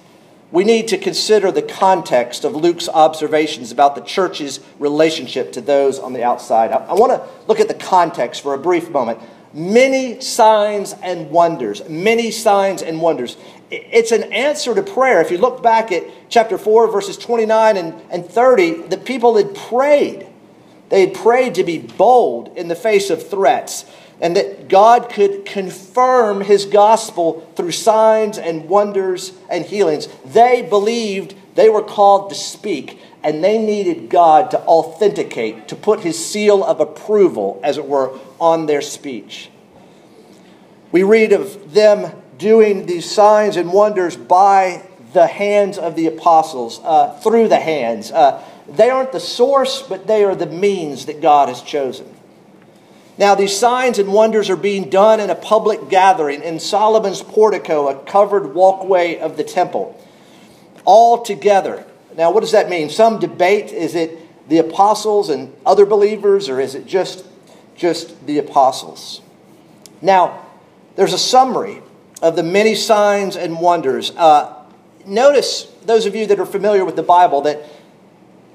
we 0.52 0.64
need 0.64 0.88
to 0.88 0.98
consider 0.98 1.50
the 1.50 1.62
context 1.62 2.44
of 2.44 2.54
Luke's 2.54 2.88
observations 2.88 3.72
about 3.72 3.94
the 3.94 4.00
church's 4.00 4.60
relationship 4.78 5.52
to 5.52 5.60
those 5.60 5.98
on 5.98 6.12
the 6.12 6.22
outside. 6.22 6.70
I, 6.70 6.76
I 6.76 6.92
want 6.94 7.12
to 7.12 7.28
look 7.48 7.58
at 7.58 7.68
the 7.68 7.74
context 7.74 8.42
for 8.42 8.54
a 8.54 8.58
brief 8.58 8.90
moment. 8.90 9.18
Many 9.52 10.20
signs 10.20 10.94
and 11.02 11.30
wonders. 11.30 11.88
Many 11.88 12.30
signs 12.30 12.82
and 12.82 13.00
wonders. 13.00 13.36
It's 13.70 14.12
an 14.12 14.24
answer 14.32 14.74
to 14.74 14.82
prayer. 14.82 15.20
If 15.20 15.30
you 15.30 15.38
look 15.38 15.62
back 15.62 15.90
at 15.90 16.04
chapter 16.28 16.58
4, 16.58 16.92
verses 16.92 17.16
29 17.16 17.76
and, 17.76 17.94
and 18.10 18.24
30, 18.24 18.88
the 18.88 18.98
people 18.98 19.36
had 19.36 19.54
prayed. 19.54 20.26
They 20.90 21.00
had 21.00 21.14
prayed 21.14 21.56
to 21.56 21.64
be 21.64 21.78
bold 21.78 22.56
in 22.56 22.68
the 22.68 22.76
face 22.76 23.10
of 23.10 23.28
threats 23.28 23.84
and 24.20 24.36
that 24.36 24.68
God 24.68 25.10
could 25.10 25.44
confirm 25.44 26.40
his 26.40 26.64
gospel 26.64 27.48
through 27.54 27.72
signs 27.72 28.38
and 28.38 28.68
wonders 28.68 29.32
and 29.50 29.64
healings. 29.64 30.08
They 30.24 30.62
believed 30.62 31.34
they 31.54 31.68
were 31.68 31.82
called 31.82 32.30
to 32.30 32.34
speak, 32.34 33.00
and 33.22 33.42
they 33.42 33.58
needed 33.58 34.08
God 34.08 34.50
to 34.52 34.60
authenticate, 34.60 35.68
to 35.68 35.76
put 35.76 36.00
his 36.00 36.24
seal 36.24 36.64
of 36.64 36.80
approval, 36.80 37.60
as 37.62 37.78
it 37.78 37.86
were, 37.86 38.18
on 38.40 38.66
their 38.66 38.82
speech. 38.82 39.50
We 40.92 41.02
read 41.02 41.32
of 41.32 41.74
them 41.74 42.22
doing 42.38 42.86
these 42.86 43.10
signs 43.10 43.56
and 43.56 43.72
wonders 43.72 44.16
by 44.16 44.86
the 45.12 45.26
hands 45.26 45.78
of 45.78 45.96
the 45.96 46.06
apostles, 46.06 46.80
uh, 46.84 47.18
through 47.20 47.48
the 47.48 47.58
hands. 47.58 48.12
Uh, 48.12 48.42
they 48.68 48.90
aren't 48.90 49.12
the 49.12 49.20
source, 49.20 49.82
but 49.82 50.06
they 50.06 50.24
are 50.24 50.34
the 50.34 50.46
means 50.46 51.06
that 51.06 51.22
God 51.22 51.48
has 51.48 51.62
chosen. 51.62 52.14
Now, 53.18 53.34
these 53.34 53.56
signs 53.56 53.98
and 53.98 54.12
wonders 54.12 54.50
are 54.50 54.56
being 54.56 54.90
done 54.90 55.20
in 55.20 55.30
a 55.30 55.34
public 55.34 55.88
gathering 55.88 56.42
in 56.42 56.60
Solomon's 56.60 57.22
portico, 57.22 57.88
a 57.88 57.94
covered 58.04 58.54
walkway 58.54 59.18
of 59.18 59.36
the 59.36 59.44
temple, 59.44 59.98
all 60.84 61.22
together. 61.22 61.86
Now, 62.16 62.30
what 62.30 62.40
does 62.40 62.52
that 62.52 62.68
mean? 62.68 62.90
Some 62.90 63.18
debate 63.18 63.72
is 63.72 63.94
it 63.94 64.18
the 64.48 64.58
apostles 64.58 65.30
and 65.30 65.54
other 65.64 65.86
believers, 65.86 66.48
or 66.48 66.60
is 66.60 66.74
it 66.74 66.86
just, 66.86 67.24
just 67.74 68.26
the 68.26 68.38
apostles? 68.38 69.22
Now, 70.02 70.46
there's 70.96 71.14
a 71.14 71.18
summary 71.18 71.82
of 72.20 72.36
the 72.36 72.42
many 72.42 72.74
signs 72.74 73.36
and 73.36 73.60
wonders. 73.60 74.10
Uh, 74.10 74.62
notice, 75.06 75.64
those 75.84 76.06
of 76.06 76.14
you 76.14 76.26
that 76.26 76.38
are 76.38 76.46
familiar 76.46 76.84
with 76.84 76.96
the 76.96 77.02
Bible, 77.02 77.40
that 77.42 77.62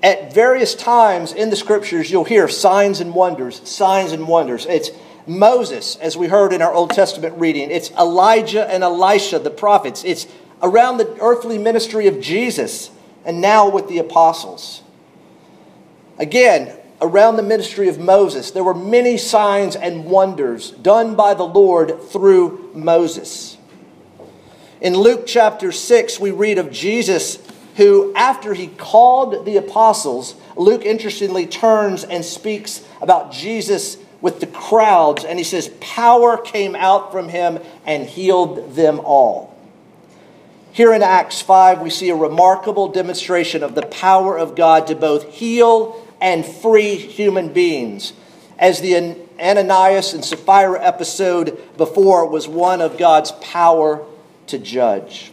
at 0.04 0.34
various 0.34 0.74
times 0.74 1.32
in 1.32 1.50
the 1.50 1.56
scriptures, 1.56 2.10
you'll 2.10 2.24
hear 2.24 2.48
signs 2.48 3.02
and 3.02 3.14
wonders, 3.14 3.68
signs 3.70 4.12
and 4.12 4.28
wonders. 4.28 4.66
It's 4.66 4.90
Moses, 5.28 5.96
as 5.98 6.18
we 6.18 6.28
heard 6.28 6.54
in 6.54 6.62
our 6.62 6.74
Old 6.74 6.92
Testament 6.92 7.38
reading. 7.38 7.70
It's 7.70 7.92
Elijah 7.92 8.68
and 8.68 8.84
Elisha, 8.84 9.40
the 9.40 9.52
prophets. 9.52 10.04
It's 10.04 10.28
around 10.62 10.98
the 10.98 11.18
earthly 11.22 11.58
ministry 11.58 12.08
of 12.08 12.20
Jesus 12.20 12.90
and 13.26 13.42
now 13.42 13.70
with 13.70 13.88
the 13.88 14.00
apostles. 14.00 14.82
Again, 16.18 16.76
around 17.02 17.36
the 17.36 17.44
ministry 17.44 17.88
of 17.88 18.00
Moses, 18.00 18.52
there 18.52 18.64
were 18.64 18.74
many 18.74 19.18
signs 19.18 19.76
and 19.76 20.06
wonders 20.06 20.72
done 20.72 21.16
by 21.16 21.34
the 21.34 21.44
Lord 21.46 22.02
through 22.10 22.72
Moses. 22.74 23.58
In 24.82 24.96
Luke 24.96 25.26
chapter 25.28 25.72
6, 25.72 26.20
we 26.20 26.32
read 26.32 26.58
of 26.58 26.72
Jesus 26.72 27.38
who, 27.78 28.14
after 28.16 28.54
he 28.54 28.68
called 28.68 29.46
the 29.46 29.58
apostles, 29.58 30.36
Luke 30.56 30.86
interestingly 30.86 31.46
turns 31.46 32.04
and 32.04 32.24
speaks 32.24 32.86
about 33.02 33.32
Jesus 33.32 33.98
with 34.22 34.40
the 34.40 34.48
crowds, 34.48 35.26
and 35.26 35.40
he 35.40 35.44
says, 35.44 35.70
Power 35.80 36.38
came 36.38 36.76
out 36.76 37.12
from 37.12 37.30
him 37.30 37.60
and 37.86 38.06
healed 38.06 38.76
them 38.76 39.00
all. 39.00 39.58
Here 40.74 40.94
in 40.94 41.04
Acts 41.04 41.42
5, 41.42 41.82
we 41.82 41.90
see 41.90 42.10
a 42.10 42.16
remarkable 42.16 42.88
demonstration 42.88 43.64
of 43.64 43.76
the 43.76 43.86
power 43.86 44.38
of 44.38 44.56
God 44.56 44.88
to 44.88 44.96
both 44.96 45.34
heal 45.34 46.08
and 46.22 46.46
free 46.46 46.96
human 46.96 47.52
beings, 47.52 48.14
as 48.58 48.80
the 48.80 49.18
Ananias 49.40 50.14
and 50.14 50.24
Sapphira 50.24 50.82
episode 50.82 51.60
before 51.76 52.28
was 52.28 52.48
one 52.48 52.80
of 52.80 52.98
God's 52.98 53.32
power 53.34 54.06
to 54.48 54.60
judge. 54.60 55.32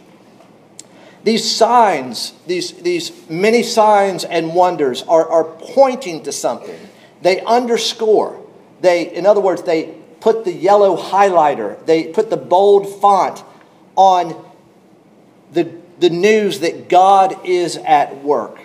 These 1.23 1.49
signs, 1.49 2.33
these, 2.47 2.71
these 2.73 3.11
many 3.29 3.63
signs 3.63 4.23
and 4.23 4.55
wonders, 4.55 5.03
are, 5.03 5.27
are 5.29 5.43
pointing 5.43 6.23
to 6.23 6.31
something. 6.31 6.79
They 7.21 7.41
underscore. 7.41 8.41
They, 8.81 9.13
in 9.13 9.25
other 9.25 9.41
words, 9.41 9.63
they 9.63 9.95
put 10.21 10.45
the 10.45 10.53
yellow 10.53 10.97
highlighter, 10.97 11.83
they 11.85 12.07
put 12.07 12.29
the 12.29 12.37
bold 12.37 13.01
font 13.01 13.43
on 13.95 14.45
the, 15.51 15.71
the 15.99 16.09
news 16.09 16.59
that 16.59 16.89
God 16.89 17.45
is 17.45 17.77
at 17.77 18.23
work. 18.23 18.59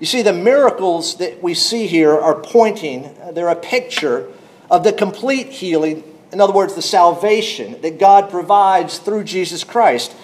You 0.00 0.06
see, 0.06 0.22
the 0.22 0.32
miracles 0.32 1.16
that 1.18 1.42
we 1.42 1.54
see 1.54 1.86
here 1.86 2.12
are 2.12 2.40
pointing, 2.40 3.14
they're 3.32 3.48
a 3.48 3.56
picture 3.56 4.28
of 4.70 4.84
the 4.84 4.92
complete 4.92 5.48
healing, 5.48 6.02
in 6.32 6.40
other 6.40 6.52
words, 6.52 6.74
the 6.74 6.82
salvation 6.82 7.80
that 7.82 7.98
God 7.98 8.28
provides 8.28 8.98
through 8.98 9.24
Jesus 9.24 9.62
Christ. 9.62 10.14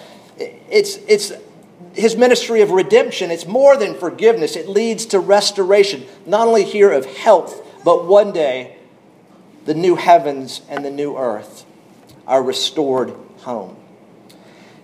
It's, 0.69 0.97
it's 1.07 1.33
his 1.93 2.15
ministry 2.15 2.61
of 2.61 2.71
redemption. 2.71 3.31
It's 3.31 3.45
more 3.45 3.77
than 3.77 3.95
forgiveness, 3.95 4.55
it 4.55 4.67
leads 4.67 5.05
to 5.07 5.19
restoration, 5.19 6.05
not 6.25 6.47
only 6.47 6.63
here 6.63 6.91
of 6.91 7.05
health, 7.05 7.65
but 7.83 8.05
one 8.05 8.31
day 8.31 8.77
the 9.65 9.73
new 9.73 9.95
heavens 9.95 10.61
and 10.69 10.83
the 10.83 10.91
new 10.91 11.17
earth, 11.17 11.65
our 12.27 12.41
restored 12.41 13.13
home. 13.39 13.77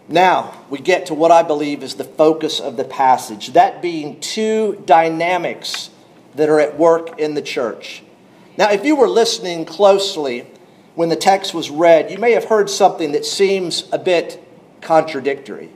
Now, 0.09 0.63
we 0.69 0.79
get 0.79 1.07
to 1.07 1.13
what 1.13 1.31
I 1.31 1.43
believe 1.43 1.83
is 1.83 1.95
the 1.95 2.03
focus 2.03 2.59
of 2.59 2.77
the 2.77 2.85
passage 2.85 3.49
that 3.53 3.81
being 3.81 4.19
two 4.19 4.81
dynamics 4.85 5.89
that 6.35 6.47
are 6.47 6.59
at 6.59 6.77
work 6.77 7.19
in 7.19 7.33
the 7.33 7.41
church. 7.41 8.03
Now, 8.57 8.71
if 8.71 8.85
you 8.85 8.95
were 8.95 9.09
listening 9.09 9.65
closely 9.65 10.47
when 10.95 11.09
the 11.09 11.15
text 11.15 11.53
was 11.53 11.69
read, 11.69 12.09
you 12.09 12.17
may 12.17 12.31
have 12.31 12.45
heard 12.45 12.69
something 12.69 13.11
that 13.11 13.25
seems 13.25 13.87
a 13.91 13.99
bit 13.99 14.43
contradictory. 14.81 15.69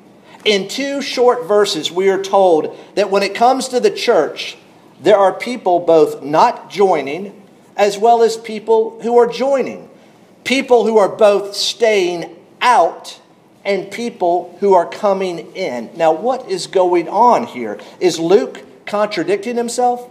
In 0.43 0.67
two 0.67 1.01
short 1.01 1.47
verses, 1.47 1.91
we 1.91 2.09
are 2.09 2.21
told 2.21 2.77
that 2.95 3.11
when 3.11 3.23
it 3.23 3.35
comes 3.35 3.67
to 3.69 3.79
the 3.79 3.91
church, 3.91 4.57
there 4.99 5.17
are 5.17 5.33
people 5.33 5.79
both 5.79 6.23
not 6.23 6.69
joining 6.69 7.41
as 7.75 7.97
well 7.97 8.21
as 8.21 8.37
people 8.37 8.99
who 9.01 9.17
are 9.17 9.27
joining. 9.27 9.89
People 10.43 10.85
who 10.85 10.97
are 10.97 11.09
both 11.09 11.55
staying 11.55 12.35
out 12.61 13.19
and 13.63 13.91
people 13.91 14.57
who 14.59 14.73
are 14.73 14.87
coming 14.87 15.53
in. 15.55 15.91
Now, 15.95 16.13
what 16.13 16.49
is 16.49 16.67
going 16.67 17.07
on 17.07 17.45
here? 17.45 17.79
Is 17.99 18.19
Luke 18.19 18.63
contradicting 18.85 19.55
himself? 19.55 20.07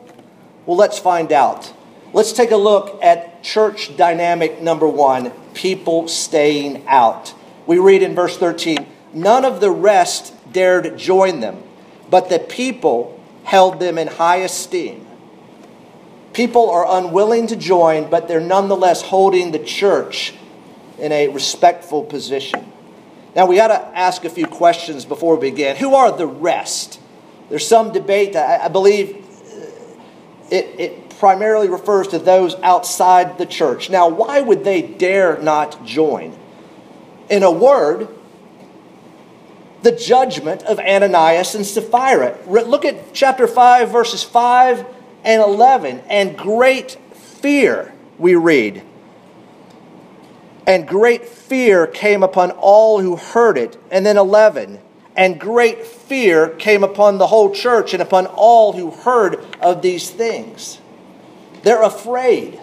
Well, 0.66 0.76
let's 0.76 0.98
find 0.98 1.32
out. 1.32 1.72
Let's 2.12 2.32
take 2.32 2.50
a 2.50 2.56
look 2.56 3.02
at 3.02 3.42
church 3.42 3.96
dynamic 3.96 4.60
number 4.60 4.88
one 4.88 5.32
people 5.54 6.08
staying 6.08 6.86
out. 6.86 7.34
We 7.70 7.78
read 7.78 8.02
in 8.02 8.16
verse 8.16 8.36
13 8.36 8.84
None 9.14 9.44
of 9.44 9.60
the 9.60 9.70
rest 9.70 10.34
dared 10.52 10.98
join 10.98 11.38
them, 11.38 11.62
but 12.10 12.28
the 12.28 12.40
people 12.40 13.22
held 13.44 13.78
them 13.78 13.96
in 13.96 14.08
high 14.08 14.38
esteem. 14.38 15.06
People 16.32 16.68
are 16.68 16.84
unwilling 16.98 17.46
to 17.46 17.54
join, 17.54 18.10
but 18.10 18.26
they're 18.26 18.40
nonetheless 18.40 19.02
holding 19.02 19.52
the 19.52 19.60
church 19.60 20.34
in 20.98 21.12
a 21.12 21.28
respectful 21.28 22.02
position. 22.02 22.72
Now, 23.36 23.46
we 23.46 23.54
got 23.54 23.68
to 23.68 23.96
ask 23.96 24.24
a 24.24 24.30
few 24.30 24.48
questions 24.48 25.04
before 25.04 25.36
we 25.36 25.52
begin. 25.52 25.76
Who 25.76 25.94
are 25.94 26.10
the 26.10 26.26
rest? 26.26 27.00
There's 27.50 27.68
some 27.68 27.92
debate. 27.92 28.34
I, 28.34 28.66
believe 28.66 29.14
uh, 29.14 30.50
it, 30.50 30.80
it 30.80 31.18
primarily 31.20 31.68
refers 31.68 32.08
to 32.08 32.18
those 32.18 32.56
outside 32.64 33.38
the 33.38 33.46
church. 33.46 33.90
Now, 33.90 34.08
why 34.08 34.40
would 34.40 34.64
they 34.64 34.82
dare 34.82 35.40
not 35.40 35.86
join? 35.86 36.36
In 37.30 37.42
a 37.42 37.50
word, 37.50 38.08
the 39.82 39.92
judgment 39.92 40.62
of 40.64 40.78
Ananias 40.78 41.54
and 41.54 41.64
Sapphira. 41.64 42.36
Look 42.46 42.84
at 42.84 43.14
chapter 43.14 43.46
5, 43.46 43.88
verses 43.90 44.22
5 44.22 44.84
and 45.24 45.40
11. 45.40 46.02
And 46.08 46.36
great 46.36 46.98
fear, 47.14 47.94
we 48.18 48.34
read. 48.34 48.82
And 50.66 50.86
great 50.86 51.24
fear 51.24 51.86
came 51.86 52.22
upon 52.22 52.50
all 52.50 53.00
who 53.00 53.16
heard 53.16 53.56
it. 53.56 53.80
And 53.90 54.04
then 54.04 54.18
11. 54.18 54.80
And 55.16 55.40
great 55.40 55.86
fear 55.86 56.48
came 56.48 56.84
upon 56.84 57.18
the 57.18 57.28
whole 57.28 57.52
church 57.52 57.92
and 57.94 58.02
upon 58.02 58.26
all 58.26 58.72
who 58.72 58.90
heard 58.90 59.44
of 59.60 59.82
these 59.82 60.10
things. 60.10 60.80
They're 61.62 61.82
afraid 61.82 62.60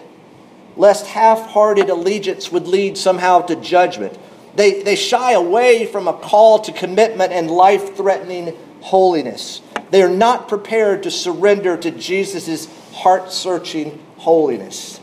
lest 0.76 1.06
half 1.08 1.46
hearted 1.48 1.90
allegiance 1.90 2.52
would 2.52 2.68
lead 2.68 2.96
somehow 2.96 3.40
to 3.42 3.56
judgment. 3.56 4.16
They, 4.58 4.82
they 4.82 4.96
shy 4.96 5.34
away 5.34 5.86
from 5.86 6.08
a 6.08 6.12
call 6.12 6.58
to 6.62 6.72
commitment 6.72 7.32
and 7.32 7.48
life 7.48 7.94
threatening 7.94 8.56
holiness. 8.80 9.62
They 9.92 10.02
are 10.02 10.10
not 10.10 10.48
prepared 10.48 11.04
to 11.04 11.12
surrender 11.12 11.76
to 11.76 11.92
Jesus' 11.92 12.66
heart 12.92 13.30
searching 13.30 14.04
holiness. 14.16 14.98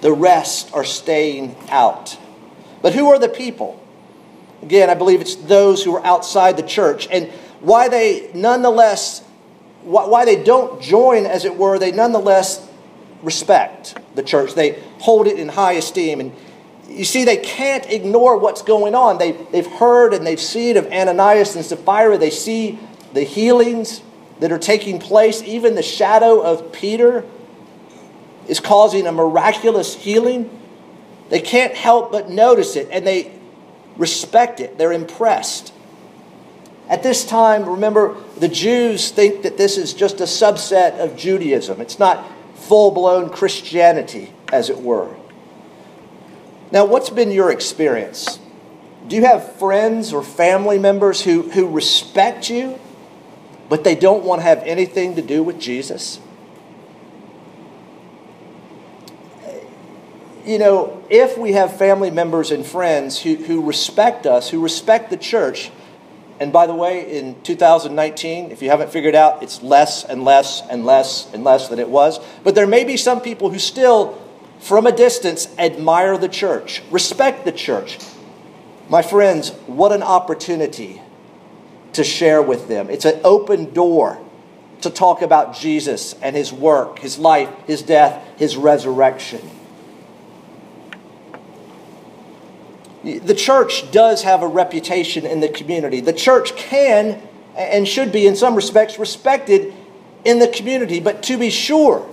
The 0.00 0.12
rest 0.12 0.74
are 0.74 0.82
staying 0.82 1.54
out. 1.68 2.18
But 2.82 2.94
who 2.94 3.08
are 3.10 3.18
the 3.20 3.28
people? 3.28 3.80
Again, 4.60 4.90
I 4.90 4.94
believe 4.94 5.20
it's 5.20 5.36
those 5.36 5.84
who 5.84 5.94
are 5.94 6.04
outside 6.04 6.56
the 6.56 6.64
church. 6.64 7.06
And 7.12 7.30
why 7.60 7.88
they 7.88 8.32
nonetheless, 8.34 9.20
why 9.84 10.24
they 10.24 10.42
don't 10.42 10.82
join, 10.82 11.26
as 11.26 11.44
it 11.44 11.56
were, 11.56 11.78
they 11.78 11.92
nonetheless 11.92 12.68
respect 13.22 13.96
the 14.16 14.24
church. 14.24 14.54
They 14.54 14.82
hold 14.98 15.28
it 15.28 15.38
in 15.38 15.50
high 15.50 15.74
esteem. 15.74 16.18
And 16.18 16.32
you 16.88 17.04
see, 17.04 17.24
they 17.24 17.38
can't 17.38 17.86
ignore 17.90 18.38
what's 18.38 18.62
going 18.62 18.94
on. 18.94 19.18
They, 19.18 19.32
they've 19.32 19.66
heard 19.66 20.14
and 20.14 20.26
they've 20.26 20.40
seen 20.40 20.76
of 20.76 20.86
Ananias 20.86 21.56
and 21.56 21.64
Sapphira. 21.64 22.18
They 22.18 22.30
see 22.30 22.78
the 23.12 23.22
healings 23.22 24.02
that 24.40 24.52
are 24.52 24.58
taking 24.58 24.98
place. 24.98 25.42
Even 25.42 25.74
the 25.74 25.82
shadow 25.82 26.40
of 26.40 26.72
Peter 26.72 27.24
is 28.48 28.60
causing 28.60 29.06
a 29.06 29.12
miraculous 29.12 29.94
healing. 29.94 30.50
They 31.30 31.40
can't 31.40 31.74
help 31.74 32.12
but 32.12 32.30
notice 32.30 32.76
it 32.76 32.88
and 32.90 33.06
they 33.06 33.32
respect 33.96 34.60
it. 34.60 34.78
They're 34.78 34.92
impressed. 34.92 35.72
At 36.88 37.02
this 37.02 37.24
time, 37.24 37.64
remember, 37.64 38.16
the 38.38 38.48
Jews 38.48 39.10
think 39.10 39.42
that 39.42 39.56
this 39.56 39.78
is 39.78 39.94
just 39.94 40.20
a 40.20 40.24
subset 40.24 40.98
of 40.98 41.16
Judaism. 41.16 41.80
It's 41.80 41.98
not 41.98 42.30
full 42.54 42.90
blown 42.90 43.30
Christianity, 43.30 44.32
as 44.52 44.68
it 44.68 44.78
were. 44.78 45.14
Now, 46.74 46.84
what's 46.84 47.08
been 47.08 47.30
your 47.30 47.52
experience? 47.52 48.40
Do 49.06 49.14
you 49.14 49.24
have 49.26 49.58
friends 49.58 50.12
or 50.12 50.24
family 50.24 50.76
members 50.76 51.22
who, 51.22 51.42
who 51.42 51.68
respect 51.68 52.50
you, 52.50 52.80
but 53.68 53.84
they 53.84 53.94
don't 53.94 54.24
want 54.24 54.40
to 54.40 54.42
have 54.42 54.58
anything 54.64 55.14
to 55.14 55.22
do 55.22 55.44
with 55.44 55.60
Jesus? 55.60 56.18
You 60.44 60.58
know, 60.58 61.04
if 61.08 61.38
we 61.38 61.52
have 61.52 61.78
family 61.78 62.10
members 62.10 62.50
and 62.50 62.66
friends 62.66 63.22
who, 63.22 63.36
who 63.36 63.64
respect 63.64 64.26
us, 64.26 64.50
who 64.50 64.60
respect 64.60 65.10
the 65.10 65.16
church, 65.16 65.70
and 66.40 66.52
by 66.52 66.66
the 66.66 66.74
way, 66.74 67.18
in 67.18 67.40
2019, 67.42 68.50
if 68.50 68.62
you 68.62 68.70
haven't 68.70 68.90
figured 68.90 69.14
out, 69.14 69.44
it's 69.44 69.62
less 69.62 70.02
and 70.02 70.24
less 70.24 70.60
and 70.68 70.84
less 70.84 71.32
and 71.32 71.44
less 71.44 71.68
than 71.68 71.78
it 71.78 71.88
was. 71.88 72.18
But 72.42 72.56
there 72.56 72.66
may 72.66 72.82
be 72.82 72.96
some 72.96 73.20
people 73.20 73.50
who 73.50 73.60
still 73.60 74.20
from 74.64 74.86
a 74.86 74.92
distance, 74.92 75.46
admire 75.58 76.16
the 76.16 76.28
church, 76.28 76.82
respect 76.90 77.44
the 77.44 77.52
church. 77.52 77.98
My 78.88 79.02
friends, 79.02 79.50
what 79.66 79.92
an 79.92 80.02
opportunity 80.02 81.02
to 81.92 82.02
share 82.02 82.40
with 82.40 82.66
them. 82.66 82.88
It's 82.88 83.04
an 83.04 83.20
open 83.24 83.74
door 83.74 84.18
to 84.80 84.88
talk 84.88 85.20
about 85.20 85.54
Jesus 85.54 86.14
and 86.22 86.34
his 86.34 86.50
work, 86.50 87.00
his 87.00 87.18
life, 87.18 87.50
his 87.66 87.82
death, 87.82 88.26
his 88.38 88.56
resurrection. 88.56 89.42
The 93.02 93.34
church 93.34 93.90
does 93.90 94.22
have 94.22 94.42
a 94.42 94.48
reputation 94.48 95.26
in 95.26 95.40
the 95.40 95.50
community. 95.50 96.00
The 96.00 96.14
church 96.14 96.56
can 96.56 97.20
and 97.54 97.86
should 97.86 98.12
be, 98.12 98.26
in 98.26 98.34
some 98.34 98.54
respects, 98.54 98.98
respected 98.98 99.74
in 100.24 100.38
the 100.38 100.48
community. 100.48 101.00
But 101.00 101.22
to 101.24 101.36
be 101.36 101.50
sure, 101.50 102.08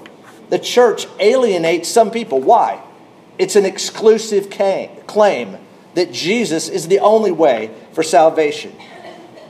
the 0.52 0.60
church 0.60 1.08
alienates 1.20 1.88
some 1.88 2.12
people. 2.12 2.42
Why? 2.42 2.84
It's 3.40 3.56
an 3.56 3.66
exclusive 3.66 4.50
claim 4.50 5.58
that 5.96 6.12
Jesus 6.12 6.68
is 6.68 6.90
the 6.90 7.00
only 7.00 7.32
way 7.32 7.74
for 7.94 8.04
salvation. 8.04 8.76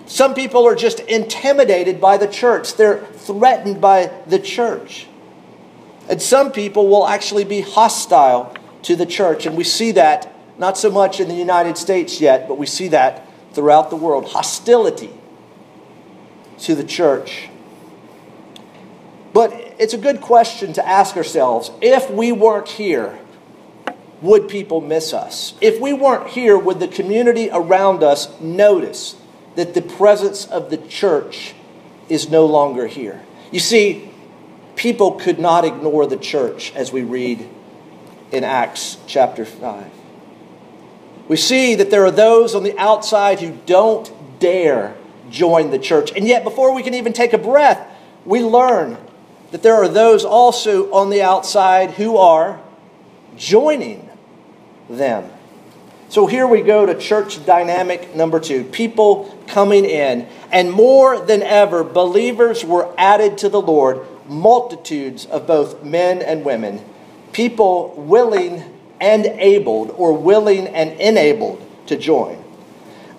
Some 0.05 0.35
people 0.35 0.67
are 0.67 0.75
just 0.75 0.99
intimidated 0.99 1.99
by 1.99 2.17
the 2.17 2.27
church, 2.27 2.75
they're 2.75 3.03
threatened 3.05 3.81
by 3.81 4.11
the 4.27 4.37
church. 4.37 5.07
And 6.07 6.21
some 6.21 6.51
people 6.51 6.87
will 6.87 7.07
actually 7.07 7.45
be 7.45 7.61
hostile 7.61 8.55
to 8.83 8.95
the 8.95 9.05
church. 9.05 9.45
And 9.47 9.57
we 9.57 9.63
see 9.63 9.91
that 9.93 10.31
not 10.59 10.77
so 10.77 10.91
much 10.91 11.19
in 11.19 11.27
the 11.27 11.35
United 11.35 11.77
States 11.77 12.21
yet, 12.21 12.47
but 12.47 12.59
we 12.59 12.67
see 12.67 12.89
that 12.89 13.27
throughout 13.53 13.89
the 13.89 13.95
world 13.95 14.29
hostility 14.29 15.11
to 16.59 16.75
the 16.75 16.83
church. 16.83 17.49
But 19.33 19.60
it's 19.81 19.95
a 19.95 19.97
good 19.97 20.21
question 20.21 20.73
to 20.73 20.87
ask 20.87 21.17
ourselves 21.17 21.71
if 21.81 22.07
we 22.11 22.31
weren't 22.31 22.69
here, 22.69 23.17
would 24.21 24.47
people 24.47 24.79
miss 24.79 25.11
us? 25.11 25.55
If 25.59 25.81
we 25.81 25.91
weren't 25.91 26.27
here, 26.27 26.55
would 26.55 26.79
the 26.79 26.87
community 26.87 27.49
around 27.51 28.03
us 28.03 28.39
notice 28.39 29.15
that 29.55 29.73
the 29.73 29.81
presence 29.81 30.45
of 30.45 30.69
the 30.69 30.77
church 30.77 31.55
is 32.09 32.29
no 32.29 32.45
longer 32.45 32.85
here? 32.85 33.23
You 33.51 33.59
see, 33.59 34.11
people 34.75 35.13
could 35.13 35.39
not 35.39 35.65
ignore 35.65 36.05
the 36.05 36.17
church 36.17 36.71
as 36.75 36.91
we 36.91 37.01
read 37.01 37.49
in 38.31 38.43
Acts 38.43 38.97
chapter 39.07 39.45
5. 39.45 39.91
We 41.27 41.37
see 41.37 41.73
that 41.73 41.89
there 41.89 42.05
are 42.05 42.11
those 42.11 42.53
on 42.53 42.61
the 42.61 42.77
outside 42.77 43.39
who 43.39 43.57
don't 43.65 44.11
dare 44.39 44.95
join 45.31 45.71
the 45.71 45.79
church. 45.79 46.11
And 46.15 46.27
yet, 46.27 46.43
before 46.43 46.71
we 46.75 46.83
can 46.83 46.93
even 46.93 47.13
take 47.13 47.33
a 47.33 47.39
breath, 47.39 47.83
we 48.25 48.43
learn 48.43 48.99
that 49.51 49.63
there 49.63 49.75
are 49.75 49.87
those 49.87 50.25
also 50.25 50.91
on 50.91 51.09
the 51.09 51.21
outside 51.21 51.91
who 51.91 52.17
are 52.17 52.61
joining 53.35 54.09
them. 54.89 55.29
So 56.09 56.27
here 56.27 56.45
we 56.45 56.61
go 56.61 56.85
to 56.85 56.99
church 56.99 57.45
dynamic 57.45 58.15
number 58.15 58.39
two 58.41 58.65
people 58.65 59.37
coming 59.47 59.85
in. 59.85 60.27
And 60.51 60.69
more 60.69 61.19
than 61.19 61.41
ever, 61.41 61.85
believers 61.85 62.65
were 62.65 62.93
added 62.97 63.37
to 63.39 63.49
the 63.49 63.61
Lord, 63.61 64.05
multitudes 64.27 65.25
of 65.25 65.47
both 65.47 65.83
men 65.83 66.21
and 66.21 66.43
women, 66.43 66.83
people 67.31 67.93
willing 67.95 68.63
and 68.99 69.25
abled, 69.25 69.91
or 69.91 70.13
willing 70.13 70.67
and 70.67 70.99
enabled 70.99 71.65
to 71.87 71.95
join. 71.95 72.43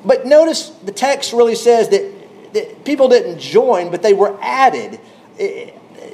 But 0.04 0.26
notice 0.26 0.68
the 0.68 0.92
text 0.92 1.32
really 1.32 1.54
says 1.54 1.88
that, 1.88 2.52
that 2.52 2.84
people 2.84 3.08
didn't 3.08 3.38
join, 3.38 3.90
but 3.90 4.02
they 4.02 4.12
were 4.12 4.38
added 4.42 5.00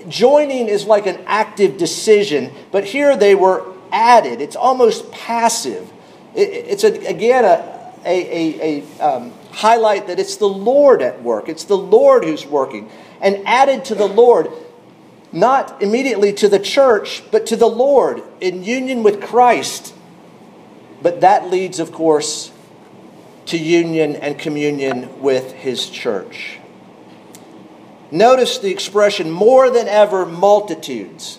joining 0.08 0.68
is 0.68 0.84
like 0.86 1.06
an 1.06 1.22
active 1.26 1.78
decision, 1.78 2.52
but 2.70 2.84
here 2.84 3.16
they 3.16 3.34
were 3.34 3.74
added. 3.92 4.40
It's 4.40 4.56
almost 4.56 5.10
passive. 5.12 5.90
it's 6.34 6.84
a, 6.84 7.06
again 7.06 7.44
a, 7.44 8.02
a, 8.04 8.82
a, 8.82 9.00
um, 9.00 9.32
highlight 9.52 10.06
that 10.06 10.18
it's 10.18 10.36
the 10.36 10.48
Lord 10.48 11.02
at 11.02 11.22
work. 11.22 11.48
It's 11.48 11.64
the 11.64 11.76
Lord 11.76 12.24
who's 12.24 12.46
working. 12.46 12.90
And 13.20 13.46
added 13.46 13.84
to 13.86 13.94
the 13.94 14.06
Lord, 14.06 14.48
not 15.32 15.82
immediately 15.82 16.32
to 16.34 16.48
the 16.48 16.60
church, 16.60 17.22
but 17.30 17.46
to 17.46 17.56
the 17.56 17.68
Lord 17.68 18.22
in 18.40 18.62
union 18.62 19.02
with 19.02 19.20
Christ. 19.20 19.94
But 21.02 21.20
that 21.20 21.50
leads, 21.50 21.80
of 21.80 21.92
course, 21.92 22.52
to 23.46 23.58
union 23.58 24.16
and 24.16 24.38
communion 24.38 25.20
with 25.20 25.52
his 25.52 25.88
church. 25.88 26.57
Notice 28.10 28.58
the 28.58 28.70
expression 28.70 29.30
more 29.30 29.70
than 29.70 29.86
ever 29.86 30.24
multitudes. 30.24 31.38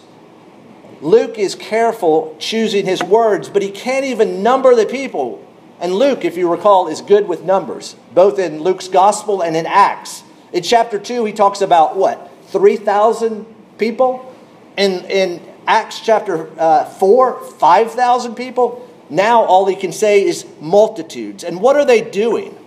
Luke 1.01 1.39
is 1.39 1.55
careful 1.55 2.35
choosing 2.39 2.85
his 2.85 3.01
words, 3.01 3.49
but 3.49 3.61
he 3.61 3.71
can't 3.71 4.05
even 4.05 4.43
number 4.43 4.75
the 4.75 4.85
people. 4.85 5.45
And 5.79 5.93
Luke, 5.93 6.25
if 6.25 6.35
you 6.37 6.51
recall, 6.51 6.87
is 6.87 7.01
good 7.01 7.27
with 7.27 7.43
numbers, 7.43 7.95
both 8.13 8.37
in 8.37 8.61
Luke's 8.61 8.89
gospel 8.89 9.41
and 9.41 9.55
in 9.55 9.65
Acts. 9.65 10.23
In 10.51 10.61
chapter 10.61 10.99
2, 10.99 11.25
he 11.25 11.31
talks 11.31 11.61
about 11.61 11.95
what? 11.95 12.29
3,000 12.47 13.45
people? 13.77 14.35
In, 14.75 15.05
in 15.05 15.41
Acts 15.65 16.01
chapter 16.01 16.49
uh, 16.59 16.85
4, 16.85 17.43
5,000 17.43 18.35
people? 18.35 18.85
Now 19.09 19.43
all 19.43 19.65
he 19.65 19.75
can 19.75 19.93
say 19.93 20.23
is 20.23 20.45
multitudes. 20.59 21.43
And 21.43 21.61
what 21.61 21.77
are 21.77 21.85
they 21.85 22.01
doing? 22.01 22.58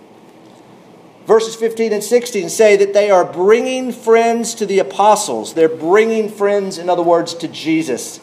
Verses 1.25 1.55
15 1.55 1.93
and 1.93 2.03
16 2.03 2.49
say 2.49 2.75
that 2.75 2.93
they 2.93 3.09
are 3.09 3.23
bringing 3.23 3.91
friends 3.93 4.53
to 4.55 4.65
the 4.65 4.79
apostles. 4.79 5.53
They're 5.53 5.69
bringing 5.69 6.29
friends, 6.29 6.77
in 6.77 6.89
other 6.89 7.03
words, 7.03 7.33
to 7.35 7.47
Jesus. 7.47 8.19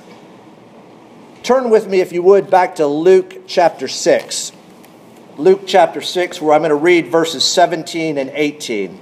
Turn 1.42 1.70
with 1.70 1.88
me, 1.88 2.00
if 2.00 2.12
you 2.12 2.22
would, 2.22 2.50
back 2.50 2.76
to 2.76 2.86
Luke 2.86 3.46
chapter 3.46 3.88
6. 3.88 4.52
Luke 5.38 5.62
chapter 5.66 6.02
6, 6.02 6.42
where 6.42 6.54
I'm 6.54 6.60
going 6.60 6.68
to 6.68 6.74
read 6.74 7.06
verses 7.06 7.42
17 7.44 8.18
and 8.18 8.30
18. 8.34 9.00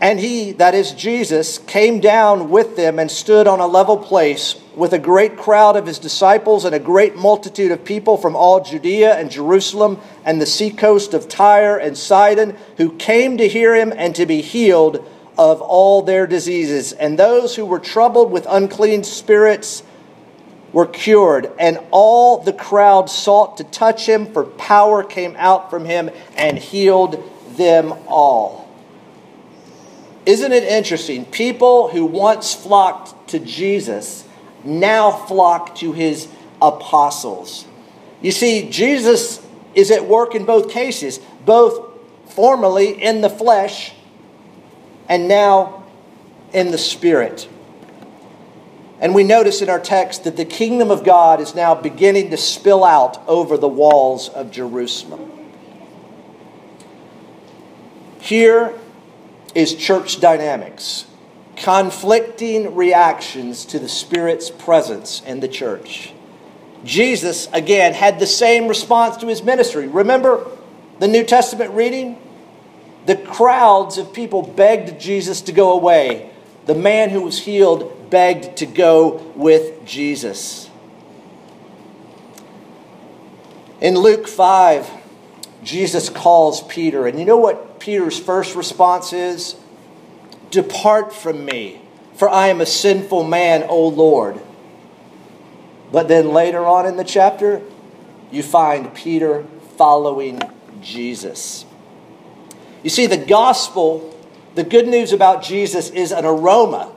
And 0.00 0.20
he, 0.20 0.52
that 0.52 0.74
is 0.74 0.92
Jesus, 0.92 1.58
came 1.58 2.00
down 2.00 2.50
with 2.50 2.76
them 2.76 2.98
and 2.98 3.10
stood 3.10 3.46
on 3.46 3.60
a 3.60 3.66
level 3.66 3.96
place 3.96 4.56
with 4.74 4.92
a 4.92 4.98
great 4.98 5.38
crowd 5.38 5.74
of 5.74 5.86
his 5.86 5.98
disciples 5.98 6.66
and 6.66 6.74
a 6.74 6.78
great 6.78 7.16
multitude 7.16 7.72
of 7.72 7.84
people 7.84 8.18
from 8.18 8.36
all 8.36 8.62
Judea 8.62 9.14
and 9.16 9.30
Jerusalem 9.30 9.98
and 10.24 10.40
the 10.40 10.46
seacoast 10.46 11.14
of 11.14 11.28
Tyre 11.28 11.78
and 11.78 11.96
Sidon, 11.96 12.56
who 12.76 12.94
came 12.96 13.38
to 13.38 13.48
hear 13.48 13.74
him 13.74 13.92
and 13.96 14.14
to 14.16 14.26
be 14.26 14.42
healed 14.42 15.02
of 15.38 15.62
all 15.62 16.02
their 16.02 16.26
diseases. 16.26 16.92
And 16.92 17.18
those 17.18 17.56
who 17.56 17.64
were 17.64 17.78
troubled 17.78 18.30
with 18.30 18.46
unclean 18.48 19.02
spirits 19.02 19.82
were 20.74 20.86
cured. 20.86 21.50
And 21.58 21.78
all 21.90 22.42
the 22.42 22.52
crowd 22.52 23.08
sought 23.08 23.56
to 23.56 23.64
touch 23.64 24.06
him, 24.06 24.26
for 24.26 24.44
power 24.44 25.02
came 25.02 25.34
out 25.38 25.70
from 25.70 25.86
him 25.86 26.10
and 26.36 26.58
healed 26.58 27.22
them 27.56 27.94
all. 28.06 28.65
Isn't 30.26 30.52
it 30.52 30.64
interesting? 30.64 31.24
People 31.24 31.88
who 31.88 32.04
once 32.04 32.52
flocked 32.52 33.28
to 33.28 33.38
Jesus 33.38 34.24
now 34.64 35.12
flock 35.12 35.76
to 35.76 35.92
his 35.92 36.28
apostles. 36.60 37.64
You 38.20 38.32
see, 38.32 38.68
Jesus 38.68 39.46
is 39.74 39.92
at 39.92 40.06
work 40.06 40.34
in 40.34 40.44
both 40.44 40.70
cases, 40.70 41.20
both 41.44 41.92
formerly 42.30 43.00
in 43.00 43.20
the 43.20 43.30
flesh 43.30 43.92
and 45.08 45.28
now 45.28 45.84
in 46.52 46.72
the 46.72 46.78
spirit. 46.78 47.48
And 48.98 49.14
we 49.14 49.22
notice 49.22 49.62
in 49.62 49.68
our 49.68 49.78
text 49.78 50.24
that 50.24 50.36
the 50.36 50.44
kingdom 50.44 50.90
of 50.90 51.04
God 51.04 51.40
is 51.40 51.54
now 51.54 51.74
beginning 51.74 52.30
to 52.30 52.36
spill 52.36 52.82
out 52.82 53.22
over 53.28 53.56
the 53.56 53.68
walls 53.68 54.28
of 54.30 54.50
Jerusalem. 54.50 55.30
Here 58.18 58.76
is 59.56 59.74
church 59.74 60.20
dynamics, 60.20 61.06
conflicting 61.56 62.74
reactions 62.74 63.64
to 63.64 63.78
the 63.78 63.88
Spirit's 63.88 64.50
presence 64.50 65.22
in 65.24 65.40
the 65.40 65.48
church. 65.48 66.12
Jesus, 66.84 67.48
again, 67.54 67.94
had 67.94 68.18
the 68.18 68.26
same 68.26 68.68
response 68.68 69.16
to 69.16 69.26
his 69.26 69.42
ministry. 69.42 69.88
Remember 69.88 70.46
the 70.98 71.08
New 71.08 71.24
Testament 71.24 71.70
reading? 71.72 72.18
The 73.06 73.16
crowds 73.16 73.96
of 73.96 74.12
people 74.12 74.42
begged 74.42 75.00
Jesus 75.00 75.40
to 75.42 75.52
go 75.52 75.72
away. 75.72 76.30
The 76.66 76.74
man 76.74 77.08
who 77.08 77.22
was 77.22 77.38
healed 77.38 78.10
begged 78.10 78.58
to 78.58 78.66
go 78.66 79.32
with 79.34 79.86
Jesus. 79.86 80.68
In 83.80 83.94
Luke 83.94 84.28
5, 84.28 84.90
Jesus 85.62 86.08
calls 86.08 86.62
Peter, 86.62 87.06
and 87.06 87.18
you 87.18 87.24
know 87.24 87.36
what 87.36 87.80
Peter's 87.80 88.18
first 88.18 88.54
response 88.54 89.12
is 89.12 89.56
Depart 90.50 91.12
from 91.12 91.44
me, 91.44 91.80
for 92.14 92.28
I 92.28 92.48
am 92.48 92.60
a 92.60 92.66
sinful 92.66 93.24
man, 93.24 93.64
O 93.68 93.88
Lord. 93.88 94.40
But 95.92 96.08
then 96.08 96.32
later 96.32 96.64
on 96.64 96.86
in 96.86 96.96
the 96.96 97.04
chapter, 97.04 97.62
you 98.30 98.42
find 98.42 98.94
Peter 98.94 99.44
following 99.76 100.40
Jesus. 100.80 101.64
You 102.82 102.90
see, 102.90 103.06
the 103.06 103.16
gospel, 103.16 104.16
the 104.54 104.64
good 104.64 104.86
news 104.86 105.12
about 105.12 105.42
Jesus 105.42 105.90
is 105.90 106.12
an 106.12 106.24
aroma, 106.24 106.92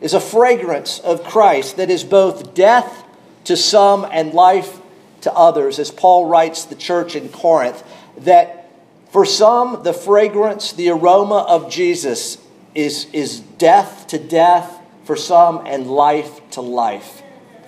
is 0.00 0.14
a 0.14 0.20
fragrance 0.20 0.98
of 0.98 1.22
Christ 1.24 1.76
that 1.76 1.90
is 1.90 2.02
both 2.04 2.54
death 2.54 3.04
to 3.44 3.56
some 3.56 4.06
and 4.10 4.34
life 4.34 4.81
to 5.22 5.32
others, 5.34 5.78
as 5.78 5.90
Paul 5.90 6.26
writes 6.26 6.64
the 6.64 6.74
church 6.74 7.16
in 7.16 7.28
Corinth, 7.28 7.82
that 8.18 8.70
for 9.10 9.24
some, 9.24 9.82
the 9.82 9.92
fragrance, 9.92 10.72
the 10.72 10.90
aroma 10.90 11.44
of 11.48 11.70
Jesus 11.70 12.38
is, 12.74 13.06
is 13.12 13.40
death 13.40 14.06
to 14.08 14.18
death 14.18 14.78
for 15.04 15.16
some 15.16 15.62
and 15.66 15.86
life 15.86 16.40
to 16.52 16.60
life 16.60 17.22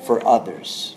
for 0.07 0.27
others. 0.27 0.97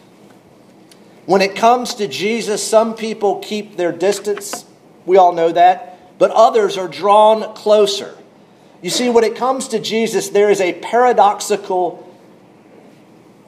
When 1.26 1.42
it 1.42 1.56
comes 1.56 1.96
to 1.96 2.08
Jesus, 2.08 2.66
some 2.66 2.96
people 2.96 3.40
keep 3.40 3.76
their 3.76 3.92
distance. 3.92 4.66
We 5.06 5.18
all 5.18 5.34
know 5.34 5.52
that. 5.52 5.98
but 6.18 6.32
others 6.32 6.78
are 6.78 6.88
drawn 6.88 7.54
closer. 7.54 8.16
You 8.82 8.90
see, 8.90 9.10
when 9.10 9.24
it 9.24 9.36
comes 9.36 9.68
to 9.70 9.80
Jesus, 9.80 10.30
there 10.30 10.50
is 10.50 10.62
a 10.62 10.74
paradoxical 10.74 12.07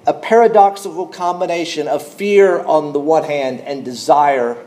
a 0.09 0.13
paradoxical 0.13 1.05
combination 1.05 1.87
of 1.87 2.01
fear 2.01 2.61
on 2.61 2.93
the 2.93 2.99
one 2.99 3.23
hand 3.23 3.61
and 3.61 3.85
desire 3.85 4.57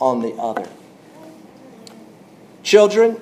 on 0.00 0.22
the 0.22 0.32
other. 0.34 0.68
Children, 2.62 3.20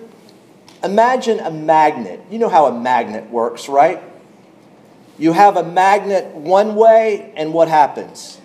imagine 0.84 1.40
a 1.40 1.50
magnet. 1.50 2.20
You 2.30 2.38
know 2.38 2.50
how 2.50 2.66
a 2.66 2.78
magnet 2.78 3.30
works, 3.30 3.70
right? 3.70 4.02
You 5.18 5.32
have 5.32 5.56
a 5.56 5.64
magnet 5.64 6.34
one 6.34 6.76
way, 6.76 7.32
and 7.36 7.54
what 7.54 7.68
happens? 7.68 8.38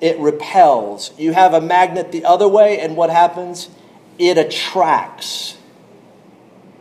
It 0.00 0.18
repels. 0.18 1.12
You 1.18 1.34
have 1.34 1.52
a 1.52 1.60
magnet 1.60 2.10
the 2.10 2.24
other 2.24 2.48
way, 2.48 2.80
and 2.80 2.96
what 2.96 3.10
happens? 3.10 3.68
It 4.18 4.38
attracts. 4.38 5.58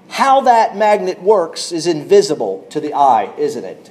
How 0.08 0.40
that 0.40 0.78
magnet 0.78 1.22
works 1.22 1.74
is 1.74 1.86
invisible 1.86 2.66
to 2.70 2.80
the 2.80 2.94
eye, 2.94 3.34
isn't 3.38 3.66
it? 3.66 3.91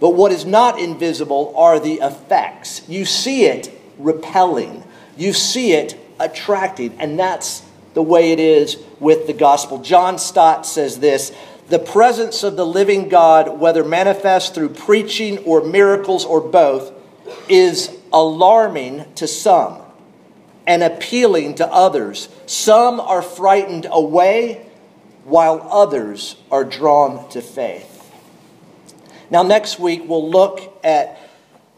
But 0.00 0.10
what 0.10 0.32
is 0.32 0.44
not 0.44 0.78
invisible 0.78 1.54
are 1.56 1.80
the 1.80 1.94
effects. 1.94 2.86
You 2.88 3.04
see 3.04 3.46
it 3.46 3.70
repelling, 3.98 4.84
you 5.16 5.32
see 5.32 5.72
it 5.72 5.98
attracting, 6.20 6.96
and 6.98 7.18
that's 7.18 7.62
the 7.94 8.02
way 8.02 8.32
it 8.32 8.40
is 8.40 8.76
with 9.00 9.26
the 9.26 9.32
gospel. 9.32 9.78
John 9.78 10.18
Stott 10.18 10.66
says 10.66 11.00
this 11.00 11.32
the 11.68 11.78
presence 11.80 12.44
of 12.44 12.56
the 12.56 12.66
living 12.66 13.08
God, 13.08 13.58
whether 13.58 13.82
manifest 13.82 14.54
through 14.54 14.70
preaching 14.70 15.38
or 15.38 15.64
miracles 15.64 16.24
or 16.24 16.40
both, 16.40 16.92
is 17.48 17.90
alarming 18.12 19.04
to 19.16 19.26
some 19.26 19.78
and 20.66 20.82
appealing 20.82 21.56
to 21.56 21.66
others. 21.66 22.28
Some 22.46 23.00
are 23.00 23.22
frightened 23.22 23.86
away, 23.90 24.66
while 25.24 25.66
others 25.70 26.36
are 26.52 26.64
drawn 26.64 27.28
to 27.30 27.42
faith. 27.42 27.95
Now, 29.30 29.42
next 29.42 29.78
week, 29.78 30.02
we'll 30.06 30.30
look 30.30 30.78
at 30.84 31.18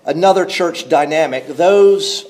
another 0.04 0.44
church 0.44 0.88
dynamic 0.88 1.46
those 1.46 2.26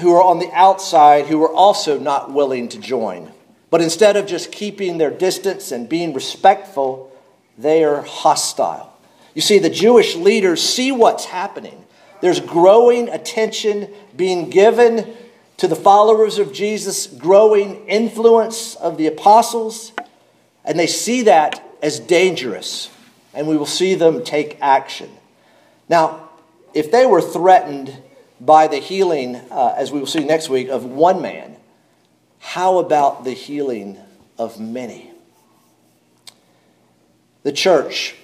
who 0.00 0.14
are 0.14 0.22
on 0.22 0.38
the 0.38 0.50
outside 0.52 1.26
who 1.26 1.42
are 1.42 1.52
also 1.52 1.98
not 1.98 2.32
willing 2.32 2.68
to 2.70 2.78
join. 2.78 3.30
But 3.70 3.80
instead 3.80 4.16
of 4.16 4.26
just 4.26 4.52
keeping 4.52 4.98
their 4.98 5.10
distance 5.10 5.72
and 5.72 5.88
being 5.88 6.12
respectful, 6.12 7.12
they 7.56 7.84
are 7.84 8.02
hostile. 8.02 8.92
You 9.34 9.42
see, 9.42 9.58
the 9.58 9.70
Jewish 9.70 10.16
leaders 10.16 10.62
see 10.62 10.92
what's 10.92 11.26
happening. 11.26 11.84
There's 12.20 12.40
growing 12.40 13.08
attention 13.08 13.88
being 14.16 14.50
given 14.50 15.14
to 15.58 15.68
the 15.68 15.76
followers 15.76 16.38
of 16.38 16.52
Jesus, 16.52 17.06
growing 17.06 17.86
influence 17.86 18.74
of 18.76 18.96
the 18.96 19.06
apostles, 19.06 19.92
and 20.64 20.78
they 20.78 20.86
see 20.86 21.22
that 21.22 21.62
as 21.82 21.98
dangerous 21.98 22.90
and 23.34 23.46
we 23.46 23.56
will 23.56 23.66
see 23.66 23.94
them 23.94 24.22
take 24.24 24.58
action. 24.60 25.10
Now, 25.88 26.28
if 26.74 26.90
they 26.90 27.06
were 27.06 27.20
threatened 27.20 27.96
by 28.40 28.66
the 28.66 28.78
healing, 28.78 29.36
uh, 29.36 29.74
as 29.76 29.92
we 29.92 30.00
will 30.00 30.06
see 30.06 30.24
next 30.24 30.48
week, 30.48 30.68
of 30.68 30.84
one 30.84 31.22
man, 31.22 31.56
how 32.38 32.78
about 32.78 33.24
the 33.24 33.32
healing 33.32 33.98
of 34.38 34.58
many? 34.58 35.10
The 37.42 37.52
church 37.52 38.14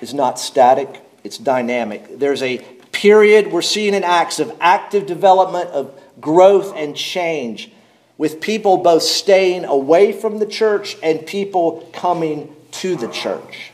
is 0.00 0.14
not 0.14 0.38
static, 0.38 1.00
it's 1.24 1.38
dynamic. 1.38 2.18
There's 2.18 2.42
a 2.42 2.58
period 2.92 3.52
we're 3.52 3.62
seeing 3.62 3.94
in 3.94 4.04
Acts 4.04 4.40
of 4.40 4.52
active 4.60 5.06
development, 5.06 5.70
of 5.70 5.98
growth 6.20 6.74
and 6.74 6.96
change, 6.96 7.70
with 8.16 8.40
people 8.40 8.78
both 8.78 9.02
staying 9.02 9.64
away 9.64 10.12
from 10.12 10.38
the 10.38 10.46
church 10.46 10.96
and 11.02 11.24
people 11.24 11.88
coming 11.92 12.54
to 12.72 12.96
the 12.96 13.08
church. 13.08 13.72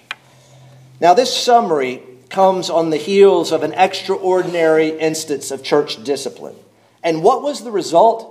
Now, 1.01 1.15
this 1.15 1.35
summary 1.37 2.03
comes 2.31 2.71
on 2.71 2.91
the 2.91 2.97
heels 2.97 3.53
of 3.53 3.63
an 3.63 3.73
extraordinary 3.75 4.89
instance 4.89 5.51
of 5.51 5.63
church 5.63 6.03
discipline. 6.03 6.57
And 7.03 7.23
what 7.23 7.43
was 7.43 7.63
the 7.63 7.71
result? 7.71 8.31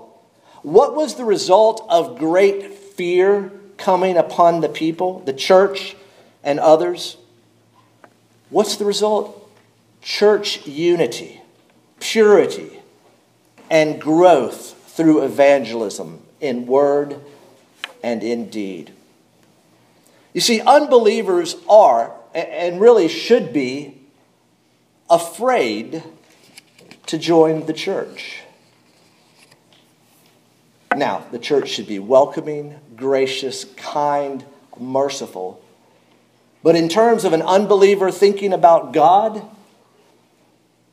What 0.61 0.95
was 0.95 1.15
the 1.15 1.25
result 1.25 1.85
of 1.89 2.17
great 2.17 2.73
fear 2.73 3.51
coming 3.77 4.17
upon 4.17 4.61
the 4.61 4.69
people, 4.69 5.19
the 5.19 5.33
church, 5.33 5.95
and 6.43 6.59
others? 6.59 7.17
What's 8.49 8.77
the 8.77 8.85
result? 8.85 9.39
Church 10.01 10.65
unity, 10.65 11.41
purity, 11.99 12.79
and 13.69 13.99
growth 13.99 14.73
through 14.91 15.23
evangelism 15.23 16.21
in 16.39 16.67
word 16.67 17.19
and 18.03 18.21
in 18.21 18.49
deed. 18.49 18.91
You 20.33 20.41
see, 20.41 20.61
unbelievers 20.61 21.55
are 21.69 22.13
and 22.33 22.81
really 22.81 23.07
should 23.07 23.53
be 23.53 24.01
afraid 25.09 26.03
to 27.05 27.17
join 27.17 27.65
the 27.65 27.73
church. 27.73 28.41
Now, 30.95 31.25
the 31.31 31.39
church 31.39 31.69
should 31.69 31.87
be 31.87 31.99
welcoming, 31.99 32.79
gracious, 32.95 33.65
kind, 33.75 34.45
merciful. 34.79 35.63
But 36.61 36.75
in 36.75 36.87
terms 36.87 37.25
of 37.25 37.33
an 37.33 37.41
unbeliever 37.41 38.11
thinking 38.11 38.53
about 38.53 38.93
God, 38.93 39.43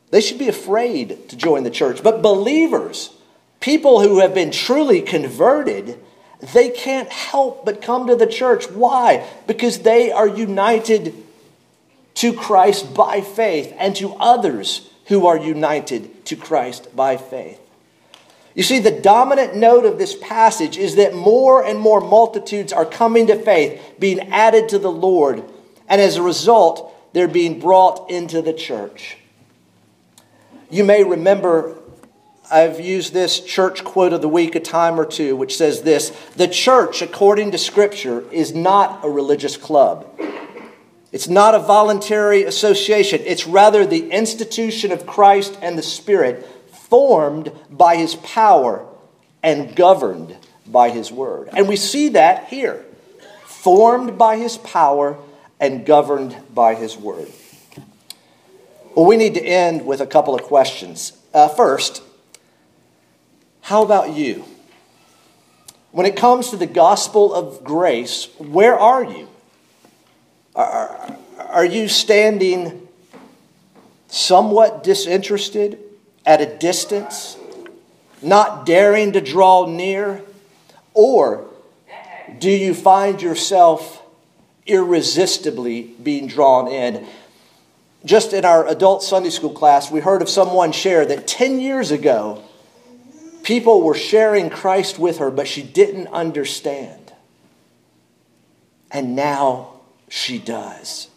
they 0.09 0.21
should 0.21 0.39
be 0.39 0.49
afraid 0.49 1.29
to 1.29 1.37
join 1.37 1.63
the 1.63 1.69
church. 1.69 2.03
But 2.03 2.21
believers, 2.21 3.11
people 3.59 4.01
who 4.01 4.19
have 4.19 4.33
been 4.33 4.51
truly 4.51 5.01
converted, 5.01 5.99
they 6.53 6.69
can't 6.69 7.09
help 7.09 7.63
but 7.63 7.81
come 7.81 8.07
to 8.07 8.15
the 8.15 8.27
church. 8.27 8.69
Why? 8.69 9.25
Because 9.47 9.79
they 9.79 10.11
are 10.11 10.27
united 10.27 11.13
to 12.15 12.33
Christ 12.33 12.93
by 12.93 13.21
faith 13.21 13.73
and 13.77 13.95
to 13.97 14.13
others 14.15 14.89
who 15.05 15.27
are 15.27 15.37
united 15.37 16.25
to 16.25 16.35
Christ 16.35 16.95
by 16.95 17.17
faith. 17.17 17.59
You 18.53 18.63
see, 18.63 18.79
the 18.79 18.91
dominant 18.91 19.55
note 19.55 19.85
of 19.85 19.97
this 19.97 20.15
passage 20.15 20.77
is 20.77 20.95
that 20.95 21.15
more 21.15 21.63
and 21.63 21.79
more 21.79 22.01
multitudes 22.01 22.73
are 22.73 22.85
coming 22.85 23.27
to 23.27 23.37
faith, 23.37 23.81
being 23.97 24.19
added 24.29 24.69
to 24.69 24.79
the 24.79 24.91
Lord, 24.91 25.43
and 25.87 26.01
as 26.01 26.17
a 26.17 26.21
result, 26.21 26.93
they're 27.13 27.27
being 27.27 27.59
brought 27.59 28.09
into 28.09 28.41
the 28.41 28.53
church. 28.53 29.17
You 30.69 30.83
may 30.83 31.03
remember 31.03 31.77
I've 32.51 32.81
used 32.81 33.13
this 33.13 33.39
church 33.39 33.85
quote 33.85 34.11
of 34.11 34.21
the 34.21 34.27
week 34.27 34.55
a 34.55 34.59
time 34.59 34.99
or 34.99 35.05
two, 35.05 35.37
which 35.37 35.55
says 35.55 35.83
this 35.83 36.09
The 36.35 36.49
church, 36.49 37.01
according 37.01 37.51
to 37.51 37.57
Scripture, 37.57 38.29
is 38.31 38.53
not 38.53 39.05
a 39.05 39.09
religious 39.09 39.55
club. 39.55 40.05
It's 41.11 41.27
not 41.27 41.55
a 41.55 41.59
voluntary 41.59 42.43
association. 42.43 43.21
It's 43.25 43.45
rather 43.45 43.85
the 43.85 44.11
institution 44.11 44.91
of 44.91 45.05
Christ 45.05 45.57
and 45.61 45.77
the 45.77 45.83
Spirit, 45.83 46.45
formed 46.71 47.51
by 47.69 47.97
his 47.97 48.15
power 48.15 48.85
and 49.43 49.75
governed 49.75 50.37
by 50.65 50.89
his 50.89 51.11
word. 51.11 51.49
And 51.53 51.67
we 51.67 51.75
see 51.75 52.09
that 52.09 52.47
here 52.47 52.85
formed 53.61 54.17
by 54.17 54.37
his 54.37 54.57
power 54.57 55.17
and 55.59 55.85
governed 55.85 56.35
by 56.53 56.73
his 56.73 56.97
word. 56.97 57.31
Well, 58.95 59.05
we 59.05 59.17
need 59.17 59.35
to 59.35 59.41
end 59.41 59.85
with 59.85 60.01
a 60.01 60.07
couple 60.07 60.33
of 60.33 60.41
questions. 60.41 61.13
Uh, 61.31 61.47
first, 61.47 62.01
how 63.61 63.83
about 63.83 64.13
you? 64.13 64.43
When 65.91 66.07
it 66.07 66.15
comes 66.15 66.49
to 66.49 66.57
the 66.57 66.65
gospel 66.65 67.33
of 67.33 67.63
grace, 67.63 68.29
where 68.39 68.77
are 68.77 69.03
you? 69.03 69.27
Are, 70.55 71.15
are 71.37 71.65
you 71.65 71.87
standing 71.87 72.87
somewhat 74.07 74.83
disinterested, 74.83 75.79
at 76.25 76.41
a 76.41 76.57
distance, 76.57 77.37
not 78.21 78.65
daring 78.65 79.13
to 79.13 79.21
draw 79.21 79.65
near? 79.65 80.21
Or 80.93 81.47
do 82.37 82.49
you 82.49 82.73
find 82.73 83.21
yourself 83.21 84.03
irresistibly 84.65 85.81
being 85.81 86.27
drawn 86.27 86.67
in? 86.67 87.05
Just 88.03 88.33
in 88.33 88.45
our 88.45 88.67
adult 88.67 89.03
Sunday 89.03 89.29
school 89.29 89.53
class, 89.53 89.91
we 89.91 89.99
heard 89.99 90.21
of 90.21 90.29
someone 90.29 90.71
share 90.71 91.05
that 91.05 91.27
10 91.27 91.59
years 91.59 91.91
ago, 91.91 92.43
people 93.43 93.81
were 93.81 93.95
sharing 93.95 94.49
Christ 94.49 94.97
with 94.97 95.17
her, 95.19 95.29
but 95.29 95.47
she 95.47 95.61
didn't 95.61 96.07
understand. 96.07 97.13
And 98.91 99.15
now 99.15 99.70
she 100.11 100.37
does. 100.37 101.07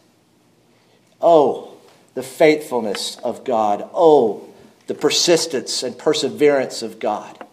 Oh, 1.20 1.72
the 2.14 2.22
faithfulness 2.22 3.16
of 3.24 3.44
God. 3.44 3.90
Oh, 3.92 4.48
the 4.86 4.94
persistence 4.94 5.82
and 5.82 5.98
perseverance 5.98 6.80
of 6.80 7.00
God. 7.00 7.44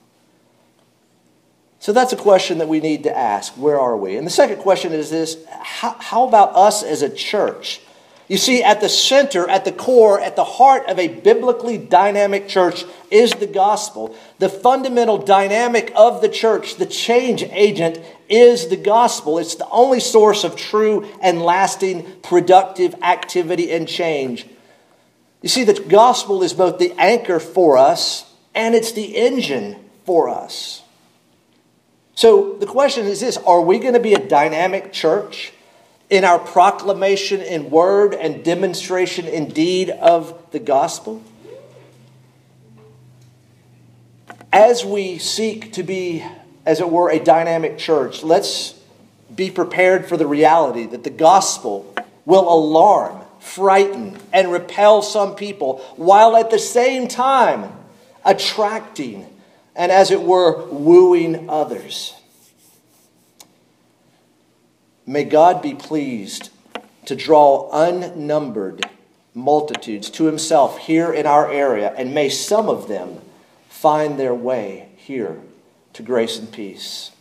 So 1.80 1.93
that's 1.93 2.13
a 2.13 2.17
question 2.17 2.60
that 2.60 2.67
we 2.67 2.80
need 2.80 3.04
to 3.04 3.17
ask. 3.17 3.54
Where 3.54 3.80
are 3.80 3.97
we? 3.97 4.17
And 4.17 4.27
the 4.27 4.32
second 4.32 4.58
question 4.58 4.93
is 4.93 5.10
this 5.10 5.36
how, 5.49 5.95
how 5.99 6.27
about 6.27 6.56
us 6.56 6.84
as 6.84 7.01
a 7.01 7.10
church? 7.10 7.82
You 8.27 8.38
see, 8.38 8.62
at 8.62 8.80
the 8.80 8.88
center, 8.88 9.49
at 9.49 9.65
the 9.65 9.71
core, 9.71 10.21
at 10.21 10.36
the 10.36 10.43
heart 10.43 10.88
of 10.88 10.99
a 10.99 11.08
biblically 11.08 11.77
dynamic 11.80 12.47
church 12.47 12.86
is 13.10 13.32
the 13.34 13.47
gospel. 13.47 14.15
The 14.38 14.47
fundamental 14.47 15.17
dynamic 15.17 15.91
of 15.95 16.21
the 16.21 16.30
church, 16.30 16.75
the 16.75 16.86
change 16.86 17.43
agent, 17.43 17.99
is 18.31 18.67
the 18.69 18.77
gospel. 18.77 19.37
It's 19.37 19.55
the 19.55 19.69
only 19.69 19.99
source 19.99 20.43
of 20.43 20.55
true 20.55 21.07
and 21.21 21.41
lasting 21.41 22.21
productive 22.21 22.95
activity 23.01 23.71
and 23.71 23.87
change. 23.87 24.47
You 25.41 25.49
see, 25.49 25.63
the 25.63 25.79
gospel 25.79 26.43
is 26.43 26.53
both 26.53 26.79
the 26.79 26.93
anchor 26.97 27.39
for 27.39 27.77
us 27.77 28.31
and 28.55 28.75
it's 28.75 28.91
the 28.91 29.17
engine 29.17 29.77
for 30.05 30.29
us. 30.29 30.81
So 32.15 32.53
the 32.53 32.65
question 32.65 33.05
is 33.05 33.19
this 33.19 33.37
Are 33.37 33.61
we 33.61 33.79
going 33.79 33.93
to 33.93 33.99
be 33.99 34.13
a 34.13 34.27
dynamic 34.27 34.91
church? 34.91 35.53
in 36.11 36.25
our 36.25 36.39
proclamation 36.39 37.41
in 37.41 37.71
word 37.71 38.13
and 38.13 38.43
demonstration 38.43 39.25
in 39.25 39.47
deed 39.47 39.89
of 39.89 40.51
the 40.51 40.59
gospel? 40.59 41.23
As 44.51 44.83
we 44.83 45.17
seek 45.17 45.71
to 45.73 45.83
be, 45.83 46.25
as 46.65 46.80
it 46.80 46.89
were, 46.89 47.10
a 47.10 47.19
dynamic 47.19 47.78
church, 47.78 48.24
let's 48.24 48.80
be 49.34 49.50
prepared 49.50 50.06
for 50.06 50.17
the 50.17 50.28
reality 50.28 50.86
that 50.86 51.04
the 51.04 51.10
gospel 51.10 51.93
will 52.26 52.52
alarm, 52.54 53.21
frighten, 53.39 54.17
and 54.32 54.52
repel 54.52 55.02
some 55.02 55.36
people, 55.36 55.80
while 55.95 56.36
at 56.36 56.52
the 56.52 56.60
same 56.60 57.08
time 57.08 57.71
attracting 58.24 59.26
and, 59.76 59.91
as 59.91 60.12
it 60.12 60.21
were, 60.21 60.65
wooing 60.67 61.50
others. 61.50 62.13
May 65.08 65.24
God 65.24 65.62
be 65.62 65.74
pleased 65.74 66.52
to 67.06 67.15
draw 67.15 67.69
unnumbered 67.74 68.86
multitudes 69.34 70.10
to 70.12 70.26
himself 70.26 70.78
here 70.78 71.12
in 71.12 71.26
our 71.26 71.52
area, 71.52 71.93
and 71.97 72.13
may 72.13 72.30
some 72.30 72.69
of 72.69 72.88
them 72.88 73.19
find 73.69 74.19
their 74.19 74.36
way 74.36 74.89
here 74.97 75.41
to 75.93 76.04
grace 76.04 76.38
and 76.38 76.51
peace. 76.51 77.12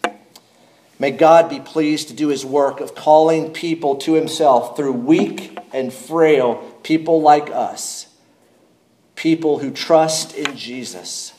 May 0.98 1.10
God 1.12 1.48
be 1.48 1.60
pleased 1.60 2.08
to 2.08 2.14
do 2.14 2.28
his 2.28 2.44
work 2.44 2.80
of 2.80 2.94
calling 2.94 3.52
people 3.52 3.96
to 3.96 4.12
himself 4.12 4.76
through 4.76 4.92
weak 4.92 5.58
and 5.72 5.92
frail 5.92 6.56
people 6.82 7.22
like 7.22 7.50
us, 7.50 8.06
people 9.16 9.60
who 9.60 9.70
trust 9.70 10.34
in 10.34 10.56
Jesus 10.56 11.32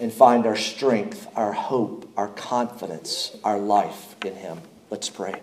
and 0.00 0.12
find 0.12 0.46
our 0.46 0.56
strength, 0.56 1.28
our 1.36 1.52
hope, 1.52 2.10
our 2.16 2.28
confidence, 2.28 3.36
our 3.44 3.58
life 3.58 4.16
in 4.24 4.34
him. 4.34 4.60
Let's 4.90 5.08
pray. 5.08 5.40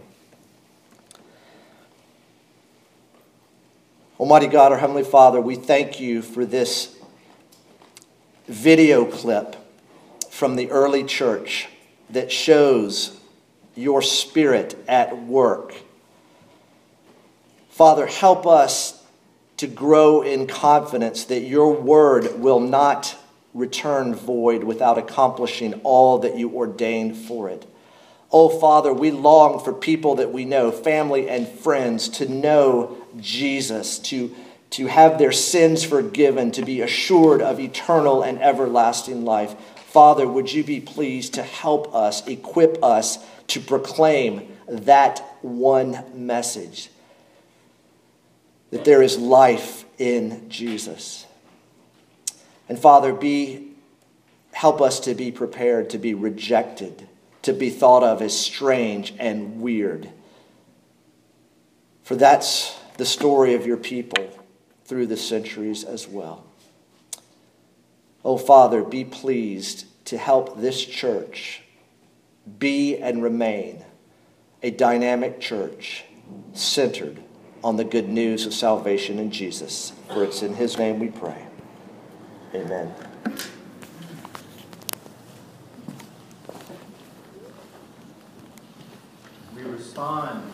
Almighty 4.20 4.48
God, 4.48 4.72
our 4.72 4.78
Heavenly 4.80 5.04
Father, 5.04 5.40
we 5.40 5.56
thank 5.56 6.00
you 6.00 6.22
for 6.22 6.44
this 6.44 6.98
video 8.48 9.06
clip 9.06 9.56
from 10.38 10.56
the 10.56 10.70
early 10.70 11.04
church 11.04 11.68
that 12.12 12.32
shows 12.32 13.20
your 13.76 14.04
spirit 14.04 14.78
at 14.88 15.18
work. 15.24 15.74
Father, 17.72 18.06
help 18.06 18.46
us 18.46 19.04
to 19.58 19.66
grow 19.66 20.22
in 20.22 20.46
confidence 20.46 21.26
that 21.26 21.40
your 21.40 21.74
word 21.74 22.40
will 22.40 22.60
not 22.60 23.16
return 23.56 24.14
void 24.14 24.64
without 24.64 25.00
accomplishing 25.00 25.74
all 25.84 26.20
that 26.20 26.38
you 26.38 26.56
ordained 26.56 27.18
for 27.18 27.50
it. 27.50 27.66
Oh, 28.32 28.48
Father, 28.48 28.94
we 28.94 29.10
long 29.10 29.64
for 29.64 29.74
people 29.74 30.16
that 30.16 30.32
we 30.32 30.46
know, 30.46 30.70
family 30.70 31.28
and 31.28 31.48
friends, 31.48 32.10
to 32.10 32.30
know 32.30 32.96
Jesus, 33.20 33.98
to, 34.00 34.36
to 34.72 34.86
have 34.86 35.18
their 35.18 35.32
sins 35.32 35.84
forgiven, 35.84 36.52
to 36.52 36.64
be 36.64 36.82
assured 36.82 37.42
of 37.42 37.60
eternal 37.60 38.22
and 38.22 38.40
everlasting 38.40 39.26
life. 39.26 39.56
Father, 39.98 40.28
would 40.28 40.54
you 40.54 40.64
be 40.64 40.80
pleased 40.80 41.34
to 41.34 41.42
help 41.42 41.96
us, 41.96 42.24
equip 42.28 42.84
us 42.84 43.18
to 43.48 43.60
proclaim 43.60 44.56
that 44.68 45.18
one 45.42 46.04
message 46.14 46.92
that 48.70 48.86
there 48.86 49.02
is 49.02 49.18
life 49.18 49.86
in 49.98 50.48
Jesus. 50.52 51.26
And 52.70 52.78
Father, 52.78 53.12
be 53.12 53.72
help 54.52 54.82
us 54.82 55.00
to 55.00 55.16
be 55.16 55.32
prepared 55.32 55.90
to 55.90 55.98
be 55.98 56.14
rejected 56.14 57.08
to 57.42 57.52
be 57.52 57.72
thought 57.72 58.04
of 58.04 58.22
as 58.22 58.40
strange 58.40 59.16
and 59.18 59.60
weird. 59.60 60.12
For 62.04 62.16
that's 62.16 62.80
the 62.98 63.06
story 63.08 63.56
of 63.56 63.66
your 63.66 63.78
people 63.78 64.30
through 64.86 65.08
the 65.08 65.18
centuries 65.18 65.84
as 65.84 66.08
well. 66.08 66.44
Oh, 68.24 68.38
Father, 68.38 68.84
be 68.84 69.04
pleased 69.04 69.86
to 70.08 70.18
help 70.18 70.62
this 70.62 70.86
church 70.86 71.62
be 72.60 72.98
and 72.98 73.22
remain 73.22 73.84
a 74.64 74.72
dynamic 74.72 75.42
church 75.42 76.06
centered 76.54 77.22
on 77.62 77.76
the 77.76 77.84
good 77.84 78.08
news 78.08 78.46
of 78.46 78.54
salvation 78.54 79.20
in 79.20 79.32
Jesus. 79.32 79.92
For 80.14 80.24
it's 80.24 80.42
in 80.42 80.56
His 80.56 80.78
name 80.78 81.00
we 81.00 81.10
pray. 81.10 81.46
Amen. 82.56 82.94
We 89.54 89.64
respond 89.64 90.54